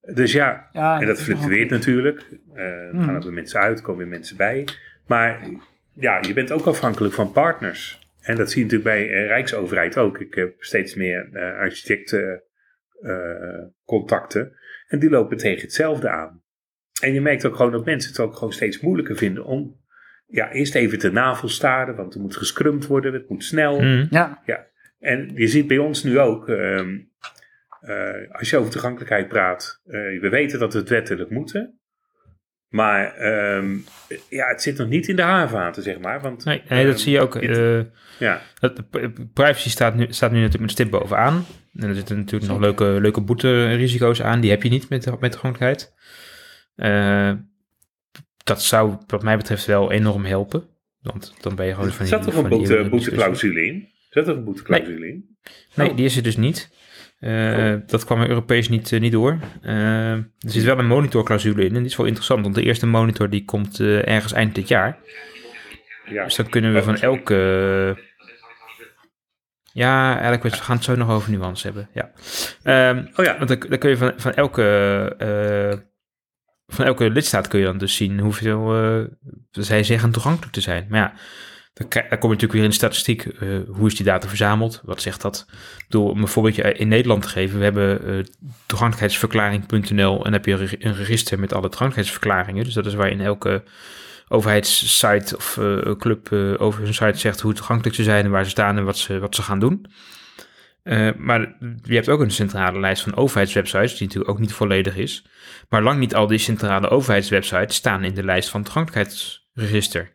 [0.00, 2.26] Dus ja, En dat fluctueert natuurlijk.
[2.54, 3.04] Eh er Hmm.
[3.04, 4.64] gaan er weer mensen uit, komen weer mensen bij.
[5.06, 5.40] Maar
[5.92, 8.03] ja, je bent ook afhankelijk van partners.
[8.24, 10.20] En dat zie je natuurlijk bij de Rijksoverheid ook.
[10.20, 12.42] Ik heb steeds meer eh architecten
[13.00, 14.56] eh, contacten.
[14.86, 16.42] En die lopen tegen hetzelfde aan.
[17.00, 19.82] En je merkt ook gewoon dat mensen het ook gewoon steeds moeilijker vinden om
[20.26, 23.80] ja, eerst even te navelstaren, want er moet gescrumd worden, het moet snel.
[23.80, 24.06] Mhm.
[24.10, 24.42] Ja,
[24.98, 26.98] En je ziet bij ons nu ook, ehm,
[27.80, 31.78] eh, als je over toegankelijkheid praat, eh, we weten dat we het wettelijk moeten.
[32.74, 33.76] Maar ehm,
[34.28, 36.20] ja, het zit nog niet in de haarvaten, zeg maar.
[36.20, 37.40] Want, Nee, nee, dat ehm, zie je ook.
[37.40, 37.80] dit- eh,
[38.18, 38.82] ja, dat,
[39.32, 41.44] privacy staat nu, staat nu natuurlijk met stip bovenaan.
[41.74, 44.40] En er zitten natuurlijk nog leuke, leuke boete-risico's aan.
[44.40, 45.94] Die heb je niet met, de- met toegankelijkheid.
[46.76, 47.32] Eh,
[48.44, 50.64] dat zou wat mij betreft wel enorm helpen.
[51.00, 53.88] Want dan ben je gewoon van zat er een boete, boeteclausule in?
[54.10, 55.36] Zat er een boeteclausule in?
[55.74, 56.70] Nee, die is er dus niet.
[57.24, 59.38] Eh, Dat kwam Europees niet, eh, niet door.
[59.62, 61.68] Eh, er zit wel een monitorclausule in.
[61.74, 64.98] En die is wel interessant, want de eerste monitor die komt ergens eind dit jaar.
[66.04, 66.24] Ja.
[66.24, 68.02] Dus dan kunnen we van elke...
[69.72, 71.88] Ja, eigenlijk, we gaan het zo nog over nuance hebben.
[71.92, 72.10] Ja.
[72.62, 75.16] Ehm, Oh ja, want dan, dan kun je van, van elke...
[76.66, 78.72] van elke lidstaat kun je dan dus zien hoeveel
[79.50, 80.86] zij zeggen toegankelijk te zijn.
[80.88, 81.14] Maar ja,
[81.74, 83.24] dan, kom je natuurlijk weer in de statistiek.
[83.24, 84.80] eh, hoe is die data verzameld?
[84.84, 85.46] Wat zegt dat?
[85.88, 87.58] Door een voorbeeldje in Nederland te geven.
[87.58, 88.24] We hebben eh,
[88.66, 92.64] toegankelijkheidsverklaring.nl en heb je een reg- een register met alle toegankelijkheidsverklaringen.
[92.64, 93.62] Dus dat is waar in elke
[94.28, 98.44] overheidssite of eh, club eh, over hun site zegt hoe toegankelijk ze zijn en waar
[98.44, 99.86] ze staan en wat ze, wat ze gaan doen.
[100.82, 101.40] Eh, maar
[101.82, 105.26] je hebt ook een centrale lijst van overheidswebsites, die natuurlijk ook niet volledig is.
[105.68, 110.12] Maar lang niet al die centrale overheidswebsites staan in de lijst van het toegankelijkheidsregister.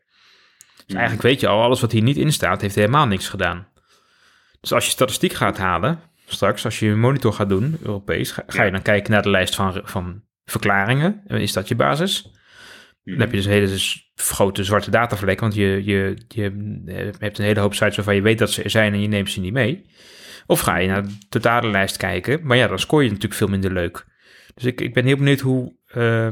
[0.90, 3.68] Dus eigenlijk weet je al, alles wat hier niet in staat, heeft helemaal niks gedaan.
[4.62, 8.44] Dus als je statistiek gaat halen, straks, als je een monitor gaat doen, Europees, ga,
[8.48, 11.22] ga je dan kijken naar de lijst van, van verklaringen.
[11.28, 12.32] Is dat je basis?
[13.04, 13.78] Dan heb je dus een hele
[14.16, 16.42] grote zwarte datavlek, want je, je, je
[17.20, 19.32] hebt een hele hoop sites waarvan je weet dat ze er zijn en je neemt
[19.32, 19.86] ze niet mee.
[20.46, 23.48] Of ga je naar de totale lijst kijken, maar ja, dan scoor je natuurlijk veel
[23.48, 24.06] minder leuk.
[24.54, 26.28] Dus ik, ik ben heel benieuwd hoe, eh,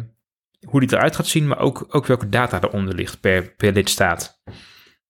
[0.65, 4.41] hoe die eruit gaat zien, maar ook, ook welke data eronder ligt per, per lidstaat.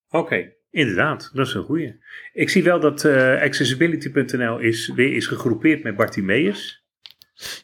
[0.09, 2.03] Oké, inderdaad, dat is een goeie.
[2.33, 6.85] Ik zie wel dat eh, accessibility.nl is, weer is gegroepeerd met Bartimeus.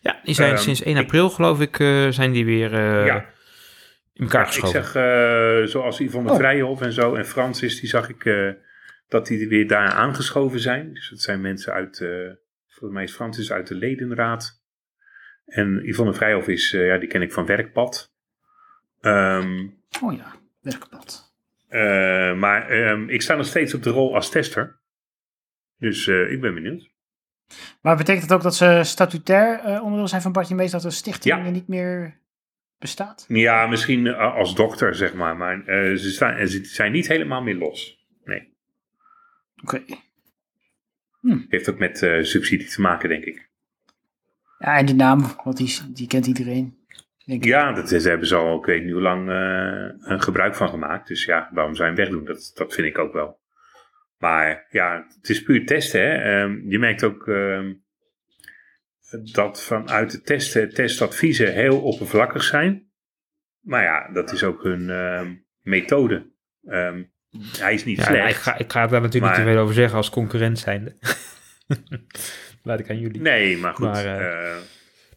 [0.01, 3.05] Ja, die zijn Ehm, sinds 1 ik- april, geloof ik, eh, zijn die weer eh,
[3.05, 3.25] Ja.
[4.13, 4.83] in elkaar Ja, ik geschoven.
[4.83, 6.35] zeg, eh, zoals Yvonne Oh.
[6.35, 8.49] Vrijhof en zo, en Francis, die zag ik eh,
[9.07, 10.93] dat die er weer daar aangeschoven zijn.
[10.93, 12.09] Dus dat zijn mensen uit, eh,
[12.67, 14.62] volgens mij is Francis uit de ledenraad.
[15.53, 18.11] En Yvonne Vrijhof is, eh, ja, die ken ik van Werkpad.
[19.01, 19.67] Ehm,
[20.01, 21.33] Oh ja, werkpad.
[21.67, 24.79] eh, maar ehm, ik sta nog steeds op de rol als tester.
[25.77, 26.89] Dus eh, ik ben benieuwd.
[27.81, 31.35] Maar betekent dat ook dat ze statutair eh, onderdeel zijn van Bartje dat de stichting
[31.43, 31.49] Ja.
[31.49, 32.19] niet meer
[32.79, 33.25] bestaat?
[33.27, 35.37] Ja, misschien als dokter, zeg maar.
[35.37, 35.63] Maar
[35.97, 38.05] ze, staan, ze zijn niet helemaal meer los.
[38.23, 38.53] Nee.
[39.63, 39.83] Oké.
[41.49, 43.49] Heeft ook met subsidie te maken, denk ik.
[44.63, 46.77] Ja, en de naam, want die, die kent iedereen.
[47.25, 47.49] Denk ik.
[47.49, 50.69] Ja, dat is, hebben ze al, ik weet niet hoe lang, eh, een gebruik van
[50.69, 51.07] gemaakt.
[51.07, 52.25] Dus ja, waarom zou je hem wegdoen?
[52.25, 53.41] Dat, dat vind ik ook wel.
[54.17, 56.01] Maar ja, het is puur testen.
[56.01, 56.15] Hè?
[56.41, 57.73] Ehm, je merkt ook ehm,
[59.31, 62.91] dat vanuit de testen testadviezen heel oppervlakkig zijn.
[63.61, 66.31] Maar ja, dat is ook hun ehm, methode.
[66.63, 67.03] Ehm,
[67.57, 68.29] hij is niet Ja, slecht.
[68.29, 70.95] ik, ga, ik ga daar natuurlijk Maar- niet te veel over zeggen als concurrent zijnde.
[72.63, 73.21] Laat ik aan jullie.
[73.21, 73.85] Nee, maar goed.
[73.85, 74.55] Maar, eh,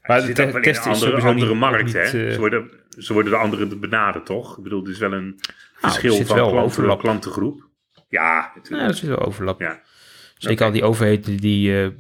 [0.03, 1.85] maar de wel in een is andere, andere niet- markt.
[1.85, 2.01] niet, hè?
[2.01, 4.57] eh, ze, worden, ze worden de anderen benaderd, toch?
[4.57, 7.01] Ik bedoel, er is wel een er verschil zit van wel overlap.
[7.01, 7.69] klantengroep.
[8.09, 8.91] Ja, Ja, natuurlijk.
[8.93, 9.61] is wel overlap.
[9.61, 9.81] Ja.
[10.39, 11.95] Zeker al die overheden, die,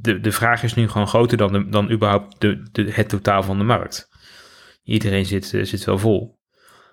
[0.00, 3.42] de, de vraag is nu gewoon groter dan, de, dan überhaupt de, de, het totaal
[3.42, 4.08] van de markt.
[4.82, 6.38] Iedereen zit, zit wel vol.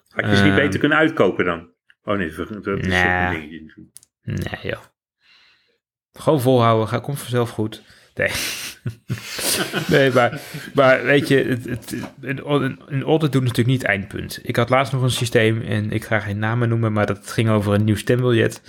[0.09, 1.69] Had je ze niet Ehm, beter kunnen uitkopen dan?
[2.03, 3.87] Oh nee, dat is ook een dingetje.
[4.23, 4.79] Nee joh.
[6.19, 7.81] Gewoon volhouden, gaat, komt vanzelf goed.
[8.13, 8.31] Nee.
[9.97, 10.41] nee, maar,
[10.73, 14.39] maar weet je, het, het, een, een, audit doen is natuurlijk niet eindpunt.
[14.43, 17.49] Ik had laatst nog een systeem, en ik ga geen namen noemen, maar dat ging
[17.49, 18.61] over een nieuw stembiljet.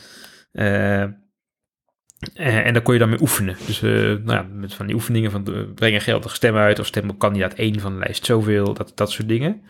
[0.52, 1.10] Eh, eh,
[2.34, 3.56] en daar kon je dan mee oefenen.
[3.66, 6.86] Dus eh, nou ja, met van die oefeningen van breng een geldige stem uit, of
[6.86, 9.62] stem op kandidaat 1 van de lijst zoveel, dat, dat soort dingen.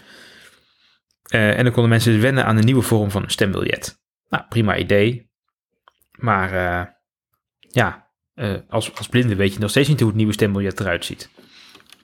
[1.28, 4.00] En dan konden mensen wennen aan een nieuwe vorm van stembiljet.
[4.28, 5.30] Nou, prima idee.
[6.10, 6.99] Maar
[7.70, 11.04] ja, eh, als, als blinde weet je nog steeds niet hoe het nieuwe stembiljet eruit
[11.04, 11.30] ziet.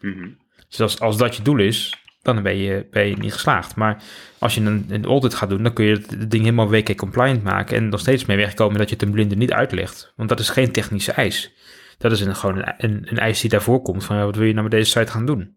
[0.01, 0.29] Mhm.
[0.69, 3.77] Dus als, als dat je doel is, dan ben je, ben je niet geslaagd.
[3.77, 4.03] Maar
[4.39, 7.77] als je een, een audit gaat doen, dan kun je het, ding helemaal WK-compliant maken...
[7.77, 10.13] en nog steeds mee wegkomen dat je het een blinde niet uitlegt.
[10.17, 11.53] Want dat is geen technische eis.
[11.99, 14.17] Dat is een, gewoon een, een, een eis die daarvoor komt van...
[14.17, 15.57] ja, wat wil je nou met deze site gaan doen?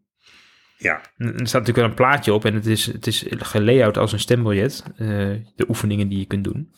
[0.78, 3.98] Ja, En Er staat natuurlijk wel een plaatje op en het is, het is gelayout
[3.98, 4.84] als een stembiljet.
[4.98, 5.08] eh,
[5.56, 6.74] de oefeningen die je kunt doen.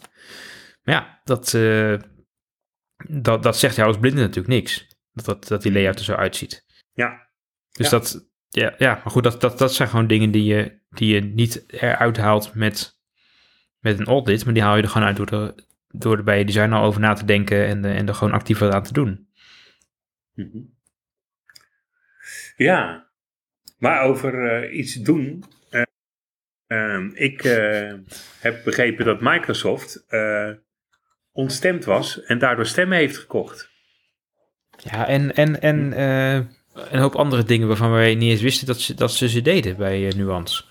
[0.84, 1.94] Maar ja, dat, eh,
[3.08, 4.88] dat, dat zegt jou als blinde natuurlijk niks.
[5.14, 6.66] Dat, dat, dat die layout er zo uitziet.
[6.94, 7.30] ja.
[7.72, 7.98] Dus Ja.
[7.98, 11.22] dat, ja, ja, maar goed, dat, dat, dat zijn gewoon dingen die je, die je
[11.22, 13.00] niet eruit haalt met,
[13.80, 14.46] met een audit.
[14.46, 15.54] Maar die haal je er gewoon uit door er,
[15.88, 18.34] door er bij je design al over na te denken en, eh, en er gewoon
[18.34, 19.28] actief wat aan te doen.
[20.34, 20.58] Mhm.
[22.56, 23.10] Ja,
[23.78, 25.44] maar over eh, iets doen.
[25.70, 25.82] eh,
[26.68, 27.42] ehm, ik
[28.40, 30.06] heb begrepen dat Microsoft
[31.32, 33.70] ontstemd was en daardoor stemmen heeft gekocht.
[34.78, 36.34] Ja, en, en, en eh,
[36.92, 39.78] een hoop andere dingen waarvan wij niet eens wisten dat ze, dat ze ze deden
[39.78, 40.64] bij eh, Nuance.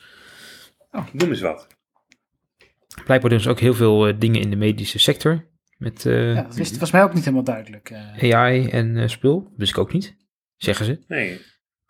[1.12, 1.66] Noem eens wat.
[3.04, 5.48] Blijkbaar doen ze ook heel veel eh, dingen in de medische sector.
[5.76, 7.92] Met eh, Ja, dat wist- was mij ook niet helemaal duidelijk.
[8.20, 9.52] AI en eh, spul.
[9.56, 10.16] Wist ik ook niet,
[10.56, 11.04] zeggen ze.
[11.08, 11.40] Nee,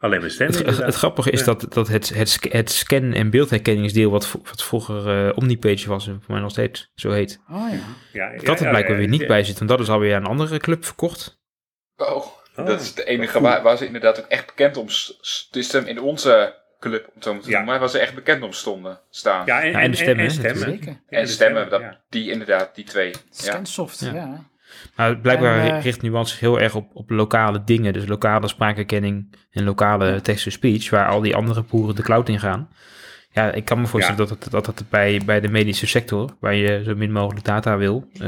[0.00, 0.56] alleen maar stemmen.
[0.56, 1.44] Het, het, het grappige is Ja.
[1.46, 6.20] dat, dat het, het, het scan- en beeldherkenningsdeel, wat, wat vroeger eh, Omnipage was, en
[6.24, 7.78] voor mij nog steeds zo heet, Oh ja.
[8.12, 9.26] Ja, ja, dat er ja, blijkbaar ja, weer niet ja.
[9.26, 9.58] bij zit.
[9.58, 11.38] Want dat is alweer aan een andere club verkocht.
[11.96, 15.18] Oh, Oh, dat is de enige waar, waar ze inderdaad ook echt bekend om s-
[15.20, 17.56] s- Het is hem in onze club, om het zo maar te Ja.
[17.58, 19.46] noemen, waar ze echt bekend om stonden staan.
[19.46, 20.81] Ja, en, Ja, en de stemmen, En, stemmen.
[21.08, 22.00] en de stemmen, dat, ja.
[22.08, 23.08] die inderdaad, die twee.
[23.10, 23.16] Ja.
[23.31, 24.50] Scansoft, Ja.
[24.96, 27.92] Maar blijkbaar En, eh, richt Nuance zich heel erg op, op lokale dingen.
[27.92, 32.68] Dus lokale spraakherkenning en lokale text-to-speech, waar al die andere boeren de cloud in gaan.
[33.33, 36.54] Ja, ik kan me voorstellen dat, het, dat het bij, bij de medische sector, waar
[36.54, 38.21] je zo min mogelijk data wil, eh,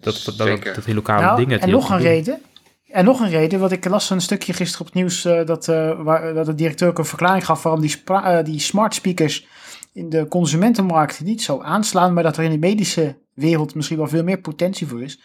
[0.00, 2.06] dat, dat, dat, dat die lokale Nou, dingen het en nog een doen.
[2.06, 2.40] reden.
[2.88, 5.68] En nog een reden, want ik las een stukje gisteren op het nieuws eh, dat,
[5.68, 8.02] eh, waar, dat de directeur ook een verklaring gaf waarom die,
[8.42, 9.46] die smart speakers
[9.92, 14.08] in de consumentenmarkt niet zo aanslaan, maar dat er in de medische wereld misschien wel
[14.08, 15.20] veel meer potentie voor is.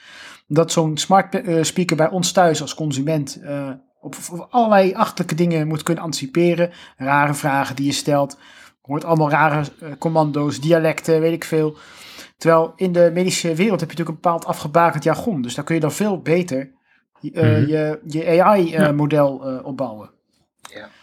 [0.48, 3.70] Dat zo'n smart eh, speaker bij ons thuis als consument eh,
[4.02, 6.72] op, op allerlei achterlijke dingen moet kunnen anticiperen.
[6.98, 8.38] Rare vragen die je stelt.
[8.82, 11.78] Hoort allemaal rare eh, commando's, dialecten, weet ik veel.
[12.38, 15.42] Terwijl in de medische wereld heb je natuurlijk een bepaald afgebakend jargon.
[15.42, 16.72] Dus daar kun je dan veel beter
[17.34, 17.66] eh, Mhm.
[17.68, 20.13] je, je AI-model opbouwen.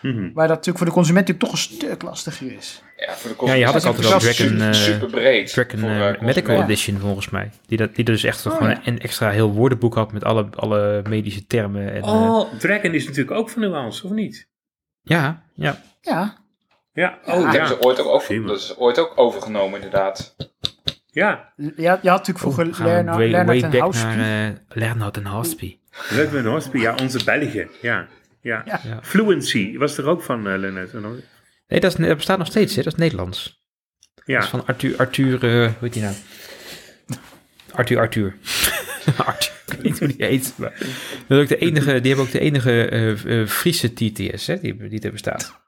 [0.02, 0.20] Mhm.
[0.32, 2.82] Waar dat natuurlijk voor de consument natuurlijk toch een stuk lastiger is.
[2.96, 5.52] Ja, voor de Ja, je had ook altijd wel super- Dragon, eh, super breed.
[5.52, 6.62] Dragon voor, eh, eh, Medical.
[6.62, 7.50] Edition volgens mij.
[7.66, 8.80] Die, dat, die dus echt Oh, gewoon ja.
[8.84, 11.92] een extra heel woordenboek had met alle, alle medische termen.
[11.92, 14.48] En, eh, Oh, Dragon is natuurlijk ook van Nuance, of niet?
[15.02, 15.82] ja, ja.
[16.00, 16.38] Ja,
[16.92, 17.66] Ja, Dat oh hebben ja.
[17.66, 20.36] ze ooit ook, over, dat is ooit ook overgenomen, inderdaad.
[21.06, 25.80] Ja, je, je had natuurlijk vroeger Oh, Leonard en naar eh Leonard en Hospie.
[26.10, 26.80] Leuk met Hospie.
[26.80, 27.70] Ja, onze Belgen.
[27.82, 28.06] Ja,
[28.42, 28.64] ja.
[29.02, 30.92] Fluency was er ook van, uh, Lennart.
[30.92, 32.82] Nee, dat, is, dat bestaat nog steeds, hè?
[32.82, 33.60] dat is Nederlands.
[34.24, 36.14] Ja, Dat is van Arthur, Arthur eh, hoe heet die nou?
[37.72, 38.36] Arthur, Arthur.
[39.16, 40.54] Arthur, ik weet niet hoe die heet.
[40.56, 40.72] Maar
[41.26, 44.60] dat is ook de enige, die hebben ook de enige eh, eh, Friese TTS, hè,
[44.60, 45.60] die, die er bestaat.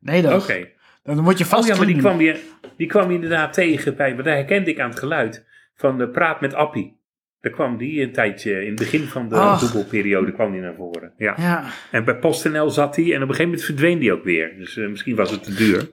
[0.00, 0.68] Nee, oké.
[1.02, 1.14] dan.
[1.14, 2.40] Dan moet je Oh vast ja, maar die kwam, je,
[2.76, 6.08] die kwam je inderdaad tegen bij, maar daar herkende ik aan het geluid van de
[6.08, 7.02] Praat met Appie.
[7.44, 9.60] Daar kwam die een tijdje, in het begin van de Ach.
[9.60, 11.12] Google-periode kwam die naar voren.
[11.16, 11.34] Ja.
[11.36, 14.54] Ja, En bij PostNL zat hij en op een gegeven moment verdween die ook weer.
[14.58, 15.90] Dus eh, misschien was het te duur.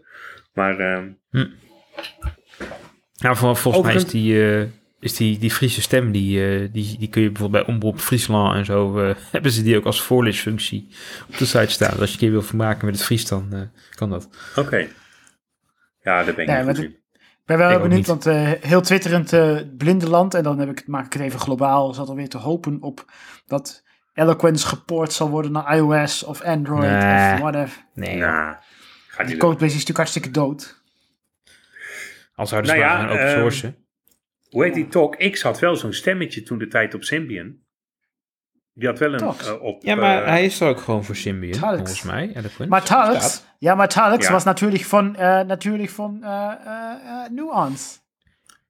[0.54, 1.08] Maar ehm,
[3.18, 4.68] Nou, vol- volgens mij is die, eh,
[5.00, 8.56] is die, die Friese stem, die, eh, die, die kun je bijvoorbeeld bij Omroep Friesland
[8.58, 10.88] en zo, eh, hebben ze die ook als voorleesfunctie
[11.30, 11.90] op de site staan.
[11.92, 13.62] Dus als je een keer wil vermaken met het Fries, dan eh,
[13.96, 14.30] kan dat.
[14.56, 14.88] oké.
[16.04, 17.00] Ja, daar ben ik Ja, niet maar goed
[17.58, 18.08] ben wel Ik ook benieuwd, niet.
[18.08, 21.22] want eh, heel twitterend eh blinde land, en dan heb ik, het- maak ik het
[21.22, 23.06] even globaal, zat alweer te hopen op
[23.46, 23.84] dat
[24.14, 27.34] Eloquence gepoord zal worden naar iOS of Android Nee.
[27.34, 27.86] of whatever.
[27.94, 28.56] Nee, Nou,
[29.08, 30.82] gaat Die codebase is natuurlijk hartstikke dood.
[32.36, 33.76] al zouden ze Nou maar ja, gaan open ehm, sourcen.
[34.50, 37.56] Hoe heet die Talk X had wel zo'n stemmetje toen de tijd op Symbian.
[38.74, 39.84] Die had wel een eh, op...
[39.84, 41.76] ja, maar eh, hij is er ook gewoon voor Symbian, Talks.
[41.76, 42.32] volgens mij.
[42.36, 42.70] Eloquent.
[42.70, 43.46] Maar Staat.
[43.60, 43.88] ja, maar
[44.24, 44.32] Ja.
[44.32, 48.00] was natuurlijk van, eh, natuurlijk van eh, eh, eh, Nuance.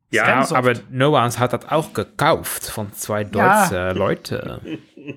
[0.09, 3.67] ja, Ja, aber Noahs hat das auch gekauft von zwei Ja.
[3.67, 4.59] Deutsche Leute.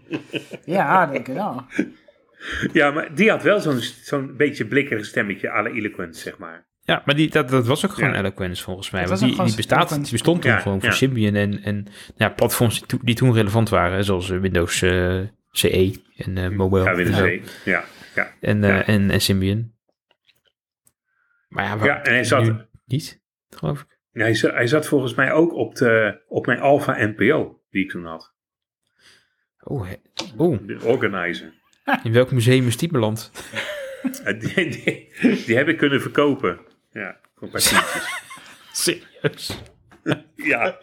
[0.65, 1.61] Ja, denk ik nou.
[2.73, 6.67] ja, maar die had wel zo'n zo'n beetje blikkerig stemmetje à la Eloquent, zeg maar.
[6.87, 8.19] Ja, maar die, dat, dat was ook gewoon Ja.
[8.19, 9.07] Eloquence volgens mij.
[9.07, 10.03] Want die, die, bestaat, Eloquence.
[10.03, 10.95] die bestond toen Ja, gewoon voor ja.
[10.95, 14.05] Symbian en, en nou ja, platforms die, to- die toen relevant waren.
[14.05, 15.21] Zoals eh, Windows eh,
[15.51, 16.85] CE en eh mobile.
[16.85, 17.25] Ja, zo.
[17.25, 18.33] de Ja, ja.
[18.41, 19.73] en, en, en Symbian.
[21.49, 23.21] Maar ja, en hij zat, niet,
[23.51, 23.99] geloof ik.
[24.13, 27.91] hij, zat, hij zat volgens mij ook op, de, op mijn Alpha NPO, die ik
[27.91, 28.33] toen had.
[29.61, 29.89] Oh,
[30.37, 31.53] oh, De organizer.
[32.03, 33.31] in welk museum is die beland?
[34.39, 35.11] Die, die,
[35.47, 36.61] die heb ik kunnen verkopen.
[36.95, 38.23] Ja, voor een paar tientjes.
[39.23, 39.51] Serieus?
[40.35, 40.79] Ja,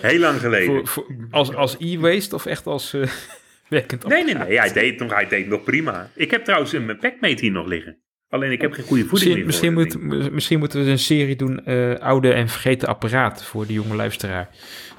[0.00, 0.66] heel lang geleden.
[0.66, 3.02] Voor, voor, als als e-waste of echt als eh,
[3.68, 4.58] werkend Nee, nee, nee.
[4.58, 6.10] Hij deed, nog, hij deed nog prima.
[6.14, 7.98] Ik heb trouwens een mijn packmate hier nog liggen.
[8.28, 10.98] Alleen ik heb geen goede voeding Misschien, meer misschien, voor moet, misschien moeten we een
[10.98, 14.48] serie doen, eh, oude en vergeten apparaten voor de jonge luisteraar.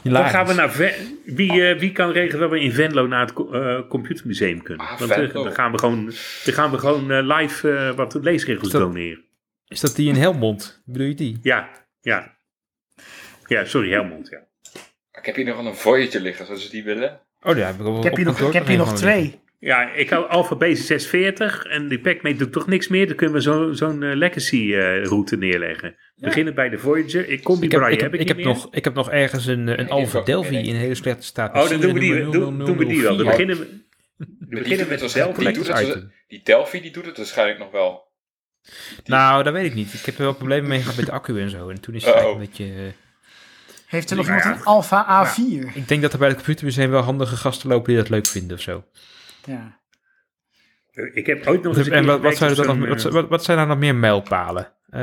[0.03, 3.21] Dan gaan we naar Ven- wie, eh, wie kan regelen dat we in Venlo naar
[3.21, 4.85] het co- eh, computermuseum kunnen?
[4.87, 6.05] Ah, Want dan gaan we gewoon,
[6.45, 9.25] dan gaan we gewoon live eh, wat leesregels dat- doneren.
[9.67, 10.81] Is dat die in Helmond?
[10.85, 11.39] Bedoel je die?
[11.41, 11.69] Ja,
[12.01, 12.37] ja.
[13.45, 14.45] Ja, sorry, Helmond, ja.
[15.19, 17.19] Ik heb hier nog een Voyager liggen, zoals ze die willen.
[17.41, 19.39] Oh, daar heb ik, wel Ik heb hier nog, ik heb hier nog twee.
[19.59, 23.07] Ja, ik hou Alpha B640 en die packmate doet toch niks meer.
[23.07, 25.95] Dan kunnen we zo- zo'n eh, legacy eh, route neerleggen.
[26.15, 27.29] Beginnen bij de Voyager.
[27.29, 28.93] Ik kom die Ik heb, braille ik heb, heb ik niet heb, nog, ik heb
[28.93, 31.55] nog ergens een, eh, een ik Alpha Delphi in een hele slechte staat.
[31.55, 33.17] Oh, dan doen we die, doen, doen we die wel.
[33.17, 33.25] Dan 0004.
[33.25, 33.65] beginnen we,
[34.17, 35.51] dan Die beginnen met die Delphi.
[35.51, 36.11] doet het- item.
[36.27, 38.06] Die Delphi die doet het waarschijnlijk nog wel.
[39.05, 39.93] Nou, dat weet ik niet.
[39.93, 41.69] Ik heb er wel problemen mee gehad met de accu en zo.
[41.69, 42.83] En toen is het eigenlijk een beetje...
[42.85, 42.91] eh,
[43.87, 44.51] Heeft er nog iemand ja.
[44.53, 45.73] een Alpha A4?
[45.75, 48.57] ik denk dat er bij de computermuseum wel handige gasten lopen die dat leuk vinden
[48.57, 48.83] of zo.
[49.45, 49.79] Ja.
[51.13, 53.11] Ik heb ooit nog eens een En keer wat, zijn er dan nog, wat, eh,
[53.11, 54.73] wat, wat zijn er nog meer mijlpalen?
[54.89, 55.01] Eh,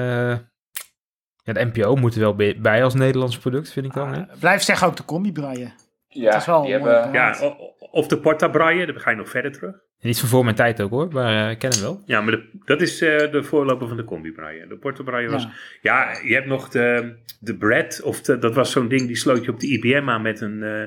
[1.43, 4.12] ja, de NPO moet er wel bij, als Nederlands product, vind ik dan.
[4.15, 4.21] Hè?
[4.21, 5.75] Ah, blijf zeggen ook de combi braaien.
[6.09, 7.12] Ja, Dat is wel die hebben...
[7.12, 7.37] ja.
[7.79, 9.75] Of de Porta Braille, dan ga je nog verder terug.
[10.05, 12.03] En iets van voor mijn tijd ook hoor, maar eh, ik ken hem wel.
[12.07, 14.67] Ja, maar de- dat is eh, de voorloper van de Combi Braille.
[14.67, 15.43] De Braille was...
[15.43, 15.53] Ja.
[15.81, 19.45] Ja, je hebt nog de, de Brad, of de- dat was zo'n ding, die sloot
[19.45, 20.83] je op de IBM aan met een, eh,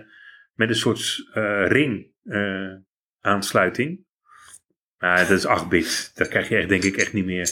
[0.54, 2.74] met een soort eh, ring eh,
[3.22, 4.06] aansluiting.
[4.98, 6.12] Maar dat is 8 bit.
[6.16, 7.50] Dat krijg je echt, denk ik echt niet meer.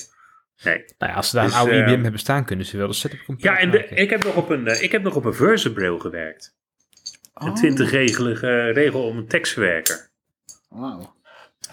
[0.63, 0.83] Nee.
[0.97, 2.87] Nou ja, als ze daar Dus, een oude eh, IBM hebben staan, kunnen ze wel
[2.87, 5.25] de setup computer Ja, en de, ik, heb nog op een, ik heb nog op
[5.25, 6.57] een Versabraille gewerkt.
[7.33, 10.09] Oh, Een 20-regelige regel om een tekstverwerker.
[10.69, 11.14] wauw.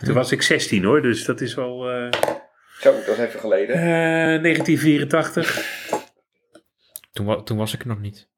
[0.04, 2.08] Toen was ik 16 hoor, dus dat is al eh,
[2.80, 3.76] Zo, dat is even geleden.
[3.76, 3.82] eh,
[4.42, 5.66] 1984.
[7.12, 8.28] Toen, wa- toen was ik er nog niet.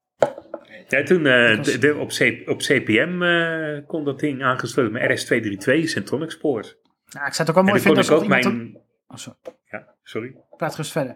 [0.87, 4.91] Ja, toen eh, was- de, de- op, C- op CPM eh, kon dat ding aangesloten
[4.91, 6.77] met RS232 Centronic Spoort.
[7.09, 8.77] Nou, ik zou het ook wel mooi vinden ik als ook mijn...
[9.07, 9.37] Oh, sorry.
[9.69, 10.35] Ja, sorry.
[10.57, 11.15] Praat gerust verder.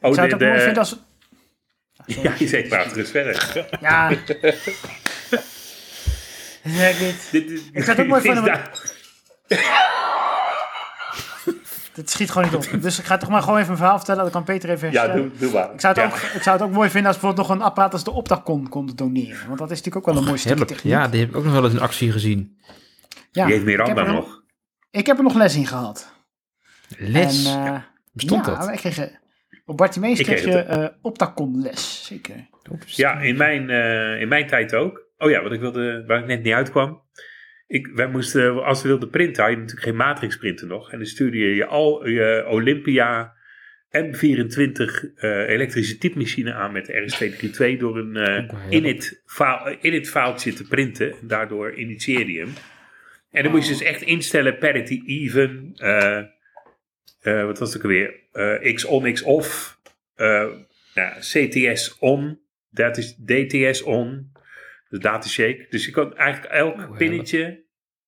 [0.00, 0.96] Oh, ik zou de, het ook de, mooi vinden als...
[2.06, 3.66] Ja, je zegt praat gerust verder.
[3.80, 4.10] Ja.
[6.64, 7.28] Zeg dit.
[7.30, 8.44] Dit- dit- Ik zou het ook mooi vinden,
[11.94, 12.82] Dit schiet gewoon niet op.
[12.82, 14.22] Dus ik ga toch maar gewoon even een verhaal vertellen.
[14.22, 15.28] Dan kan Peter even Ja, herstellen.
[15.28, 15.72] doe, doe maar.
[15.72, 16.08] Ik zou, het Ja.
[16.08, 18.68] ook, ik zou het ook mooi vinden als bijvoorbeeld nog een apparaat als de Optacon
[18.68, 19.46] kon doneren.
[19.46, 20.92] Want dat is natuurlijk ook wel een mooi stukje techniek.
[20.92, 22.58] Ja, die heb ik ook nog wel eens in actie gezien.
[23.32, 24.42] Ja, Die heeft ik heb Miranda er nog.
[24.90, 26.12] Ik heb er nog les in gehad.
[26.98, 27.44] Les.
[27.46, 27.80] En, eh,
[28.12, 28.66] Bestond ja, dat?
[28.66, 29.20] wij kregen,
[29.64, 30.78] op Bartimeus Ik kreeg kreeg je het.
[30.78, 32.04] eh Optacon les.
[32.06, 32.48] Zeker.
[32.86, 35.08] Ja, in mijn, eh, in mijn tijd ook.
[35.18, 37.02] Oh ja, wat ik wilde, waar ik net niet uitkwam.
[37.70, 40.92] Ik, wij moesten, als we wilden printen, had je natuurlijk geen matrix printer nog.
[40.92, 43.32] En dan stuurde je je, al, je Olympia
[43.96, 46.92] M24 eh, elektrische typemachine aan met de
[47.74, 51.10] RS232 door een eh, wel heel- init, faal, init faaltje te printen.
[51.20, 52.52] En daardoor initieerde je hem.
[53.30, 55.72] En dan moest je dus echt instellen parity even.
[55.76, 56.16] eh,
[57.20, 58.14] eh, wat was het ook alweer?
[58.32, 59.78] Eh, X on, X off.
[60.14, 60.46] eh,
[60.94, 62.40] ja, CTS on.
[62.70, 64.32] Dat is DTS on.
[64.90, 65.66] De datashake.
[65.70, 67.64] Dus je kon eigenlijk elk Oh, pinnetje.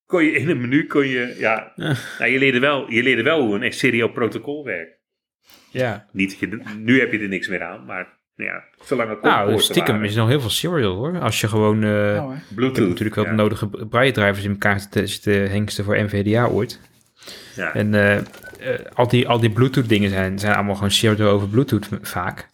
[0.06, 1.36] Kon je in een menu kon je.
[1.38, 1.94] Ja, Ja.
[2.18, 5.00] nou, je, leerde wel, je leerde wel hoe een serial protocol werkt.
[5.70, 6.06] Ja.
[6.12, 9.58] Niet dat je, nu heb je er niks meer aan, maar ja, zolang het Nou,
[9.60, 10.08] stiekem waren.
[10.08, 11.18] is nog heel veel serial hoor.
[11.20, 11.82] Als je gewoon...
[11.82, 12.88] eh, Nou, heb Bluetooth.
[12.88, 13.30] natuurlijk wel ja.
[13.30, 16.80] de nodige braille-drivers in elkaar zitten, zitten hengsten voor NVDA ooit.
[17.56, 17.74] Ja.
[17.74, 18.24] En eh, eh,
[18.92, 22.48] al die, al die Bluetooth dingen zijn, zijn allemaal gewoon serial over Bluetooth vaak.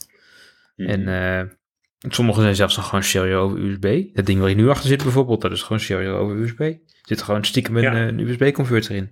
[0.76, 0.88] Mhm.
[0.88, 1.56] En eh,
[1.98, 4.14] sommige zijn zelfs nog gewoon serial over USB.
[4.14, 6.60] Dat ding waar je nu achter zit bijvoorbeeld, dat is gewoon serial over USB.
[6.60, 7.92] Er zit gewoon stiekem een, Ja.
[7.94, 9.10] eh, een USB-converter in.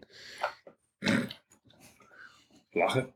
[2.72, 3.14] Lachen.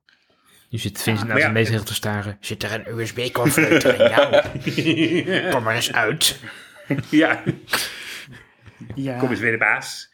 [0.68, 2.36] Je zit Vincent maar naar zijn ja, leesregel te staren.
[2.40, 5.50] Zit er een USB-converter in jou?
[5.52, 6.40] Kom maar eens uit.
[7.10, 7.42] ja,
[8.94, 9.18] Ja.
[9.18, 10.12] kom eens weer de baas.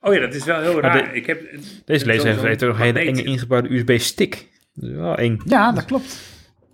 [0.00, 1.04] Oh ja, dat is wel heel raar.
[1.10, 1.42] de- ik heb,
[1.84, 4.48] Deze zo'n heeft ook nog een hele enge ingebouwde USB-stick.
[4.74, 5.40] Dat is wel eng.
[5.44, 6.20] ja, dat klopt.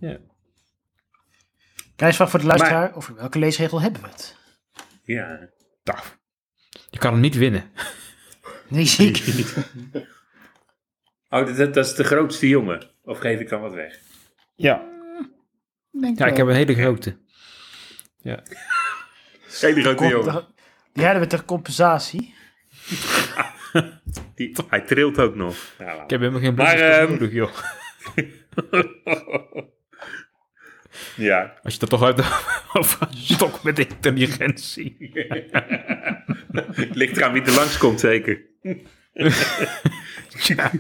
[0.00, 0.18] Ja.
[2.02, 2.94] Prijsvraag voor de luisteraar.
[2.94, 4.36] Over welke leesregel hebben we het?
[5.02, 5.48] Ja.
[5.84, 5.98] Nou,
[6.90, 7.70] je kan hem niet winnen.
[8.68, 9.56] Nee, zeker niet.
[11.28, 12.90] Oh, dat, dat, is de grootste jongen.
[13.02, 13.98] Of geef ik dan wat weg?
[14.54, 14.82] Ja.
[15.90, 17.16] Denk Ja, ik heb een hele grote.
[18.22, 20.46] Hele grote jongen.
[20.92, 22.34] Die hadden we ter compensatie.
[24.34, 25.56] Die, hij trilt ook nog.
[25.78, 27.52] Ja, laat Ik heb helemaal geen Maar, bloedstof ehm, nodig, joh.
[31.16, 31.58] ja.
[31.62, 32.18] Als je dat toch uit
[32.72, 34.96] over een stok met intelligentie.
[36.92, 38.40] Ligt eraan wie er langskomt, zeker.
[40.38, 40.70] Ja.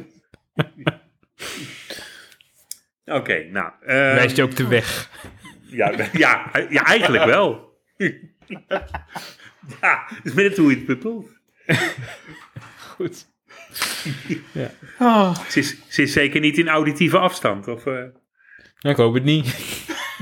[3.04, 3.72] Oké, nou.
[3.84, 5.10] Wijst je ook de weg.
[5.66, 7.78] ja, ja, ja, eigenlijk wel.
[9.80, 11.28] ja, is net hoe je het bedoelt.
[12.78, 13.26] Goed.
[14.98, 17.68] Oh, Ze is, ze is zeker niet in auditieve afstand.
[17.68, 18.04] Of, eh
[18.80, 19.46] Ik hoop het niet.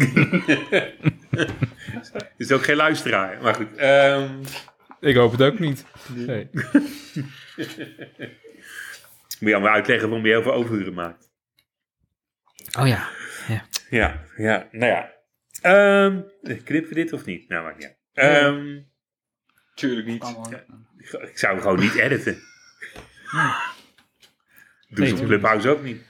[2.37, 3.43] is ook geen luisteraar.
[3.43, 3.77] Maar goed.
[3.77, 4.43] ehm,
[5.01, 5.85] Ik hoop het ook niet.
[6.15, 6.49] Nee.
[9.41, 11.31] moet je allemaal uitleggen waarom je heel veel overuren maakt.
[12.79, 13.09] Oh ja.
[13.91, 15.13] Ja, ja, nou ja.
[15.61, 17.49] Ehm knippen we dit of niet?
[17.49, 17.97] Nou, maakt niet uit.
[18.45, 18.81] Ehm,
[19.75, 20.25] Tuurlijk niet.
[21.21, 22.39] ik, zou hem gewoon niet editen.
[24.89, 26.03] Doe ze op tuurlijk Clubhouse ook niet.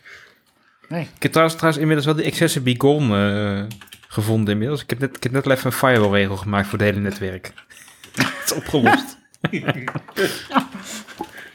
[0.91, 1.09] Nee.
[1.15, 3.79] Ik heb trouwens, trouwens inmiddels wel die Accessible Gone eh,
[4.09, 4.83] gevonden inmiddels.
[4.83, 7.01] Ik heb, net, ik heb net al even een firewall regel gemaakt voor het hele
[7.01, 7.53] netwerk.
[8.15, 9.19] het is opgelost.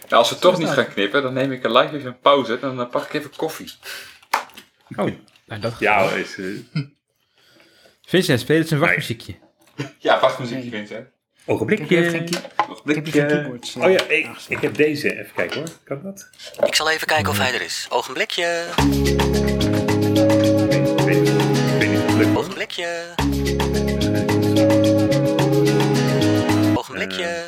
[0.09, 2.59] Nou, als we toch niet gaan knippen, dan neem ik een live even een pauze.
[2.59, 3.71] Dan eh, pak ik even koffie.
[4.95, 5.11] Oh,
[5.45, 5.79] nou, dat...
[5.79, 6.81] Ja, is, eh,
[8.05, 9.36] Vincent, speel eens een wachtmuziekje.
[9.97, 11.07] Ja, wachtmuziekje, Vincent.
[11.45, 11.85] Ogenblikje.
[11.97, 12.41] Ik heb geen, key-
[12.85, 13.75] ik heb hier geen keyboards.
[13.75, 15.13] Oh ja, ik, ik heb deze.
[15.19, 15.69] Even kijken hoor.
[15.83, 16.29] Kan dat?
[16.65, 17.87] Ik zal even kijken of hij er is.
[17.89, 18.63] Ogenblikje,
[22.35, 23.13] ogenblikje.
[26.75, 27.45] Ogenblikje,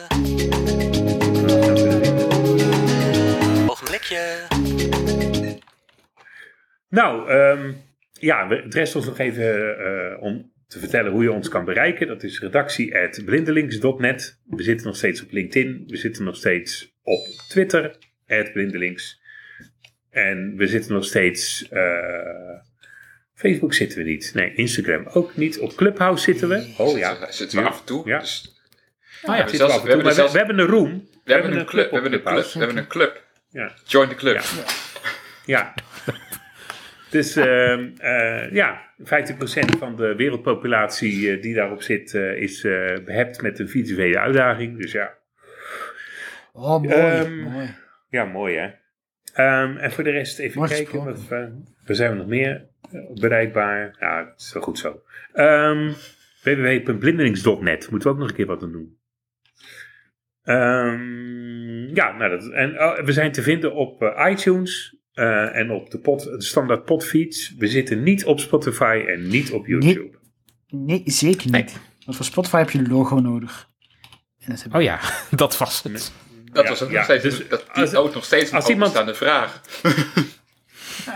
[3.67, 4.47] ogenblikje.
[6.89, 7.73] Nou, ehm,
[8.13, 11.65] ja, we- het rest ons nog even eh, om te vertellen hoe je ons kan
[11.65, 12.07] bereiken.
[12.07, 14.39] Dat is redactie.blindelings.net.
[14.45, 15.84] We zitten nog steeds op LinkedIn.
[15.88, 17.95] We zitten nog steeds op Twitter,
[18.53, 19.22] blindelings.
[20.09, 21.68] En we zitten nog steeds...
[21.70, 22.59] eh,
[23.34, 24.32] Facebook zitten we niet.
[24.34, 25.59] Nee, Instagram ook niet.
[25.59, 26.74] Op Clubhouse zitten we.
[26.78, 27.09] Oh ja.
[27.15, 28.07] Zitten- Zitten we af en toe.
[28.07, 28.20] Ja.
[28.20, 28.55] Dus
[29.24, 31.07] Ah, ja, we zelfs- we hebben we, zelfs- we hebben een room.
[31.24, 31.88] we hebben een club.
[31.89, 32.43] We hebben een club.
[32.53, 33.24] We hebben een club.
[33.51, 33.74] Ja.
[33.86, 34.41] Join the club.
[35.45, 35.74] Ja.
[37.10, 42.97] Dus ehm, eh, ja, 50% van de wereldpopulatie eh, die daarop zit, eh, is eh,
[43.05, 44.78] behept met een visuele uitdaging.
[44.82, 45.14] Dus ja,
[46.53, 46.93] Oh, mooi.
[46.95, 47.76] Ehm, mooi.
[48.10, 48.70] ja mooi hè.
[49.34, 52.66] Ehm, en voor de rest even Mooi kijken, wat, we- waar zijn we nog meer
[53.14, 53.95] bereikbaar?
[53.99, 55.01] Ja, het is wel goed zo.
[56.43, 58.97] Www.blindelings.net, moeten we ook nog een keer wat aan doen.
[60.43, 65.89] Ehm, ja, nou dat, en oh, we zijn te vinden op iTunes eh, en op
[65.91, 67.53] de, pod, de standaard podfeeds.
[67.57, 70.09] We zitten niet op Spotify en niet op YouTube.
[70.70, 71.80] Nee, zeker niet.
[72.05, 73.68] Want voor Spotify heb je een logo nodig.
[74.39, 74.99] En dat heb Oh ja,
[75.36, 76.11] dat was het.
[76.51, 78.55] Dat Ja, was ook ja, nog steeds, dus dat, die als- ook nog steeds een
[78.55, 79.61] als iemand- openstaande vraag.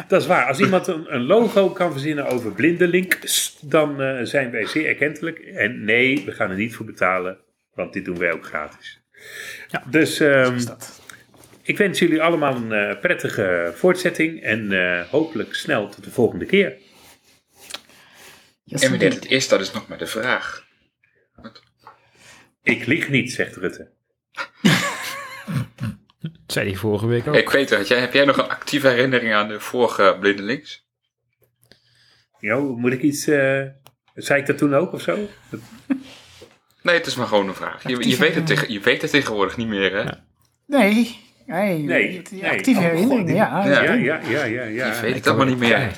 [0.08, 0.46] Dat is waar.
[0.48, 5.40] Als iemand een, een logo kan verzinnen over blindelinks, dan eh, zijn wij zeer erkentelijk.
[5.40, 7.38] En nee, we gaan er niet voor betalen,
[7.74, 9.02] want dit doen wij ook gratis.
[9.68, 9.84] Ja.
[9.90, 11.01] Dus ehm, is dat.
[11.62, 16.46] Ik wens jullie allemaal een eh, prettige voortzetting en eh, hopelijk snel tot de volgende
[16.46, 16.78] keer.
[18.64, 20.68] Yes, En wanneer het is, dat is nog maar de vraag.
[22.64, 23.92] Ik lieg niet, zegt Rutte.
[26.20, 27.36] Dat zei hij vorige week ook.
[27.36, 30.86] Ik weet het, jij, heb jij nog een actieve herinnering aan de vorige Blindelings?
[32.40, 33.28] Jo, moet ik iets...
[33.28, 33.66] eh
[34.16, 35.28] zei ik dat toen ook of zo?
[36.82, 37.84] Nee, het is maar gewoon een vraag.
[37.84, 40.12] Je, je, weet, het tegen, je weet het tegenwoordig niet meer, hè?
[40.66, 41.20] Nee.
[41.52, 43.66] Nee, Nee, actieve Oh, herinneringen, ja.
[43.68, 43.82] Ja.
[43.84, 44.64] Ja, ja, ja, ja.
[44.64, 45.02] Je ja.
[45.02, 45.92] weet het allemaal niet meer.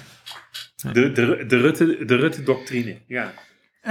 [0.92, 3.34] De, de, de Rutte- de Rutte-doctrine, ja.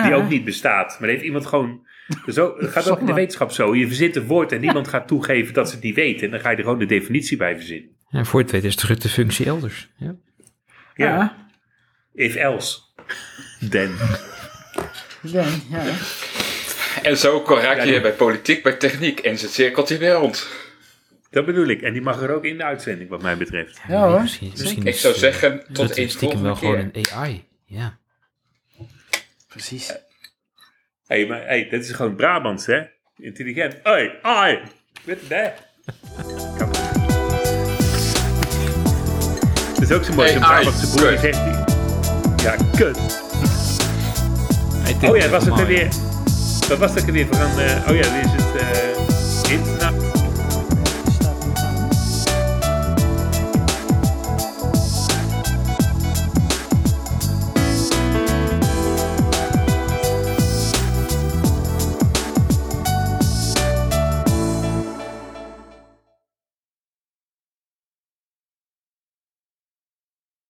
[0.03, 0.89] Die ook niet bestaat.
[0.91, 1.87] Maar dat heeft iemand gewoon...
[2.27, 3.75] Zo, het gaat ook in de wetenschap zo.
[3.75, 6.25] Je verzint een woord en niemand gaat toegeven dat ze het niet weten.
[6.25, 7.91] En dan ga je er gewoon de definitie bij verzinnen.
[8.11, 9.89] En voor het weten is de functie elders.
[9.97, 10.15] Ja.
[10.95, 11.37] Ja.
[12.15, 12.79] If else.
[13.71, 13.91] Then.
[15.23, 15.83] Ja, ja.
[17.03, 20.49] En zo raak je bij politiek, bij techniek en het cirkeltje weer rond.
[21.33, 21.83] Dat bedoel ik.
[21.83, 23.81] En die mag er ook in de uitzending, wat mij betreft.
[23.89, 24.21] Ja, hoor.
[24.21, 27.45] Misschien, misschien Ik zou eh, zeggen, dat tot eens stiekem wel volgende gewoon een AI.
[27.65, 27.99] Ja.
[29.49, 29.87] Precies.
[29.89, 29.97] Hé,
[31.07, 32.81] hey, maar hey, dit is gewoon Brabants, hè?
[33.17, 33.77] Intelligent.
[33.83, 34.59] Hoi, hoi.
[35.05, 35.53] Weet je dat?
[39.81, 41.45] Is ook zo mooi, Hey, zo'n ai, Brabantse boer zegt...
[41.45, 42.99] die- Ja, kut.
[45.11, 45.89] Oh ja, dat was het er weer.
[46.69, 47.59] Dat was het er weer van.
[47.61, 48.55] eh, oh ja, dit is het.
[48.57, 50.02] eh interna-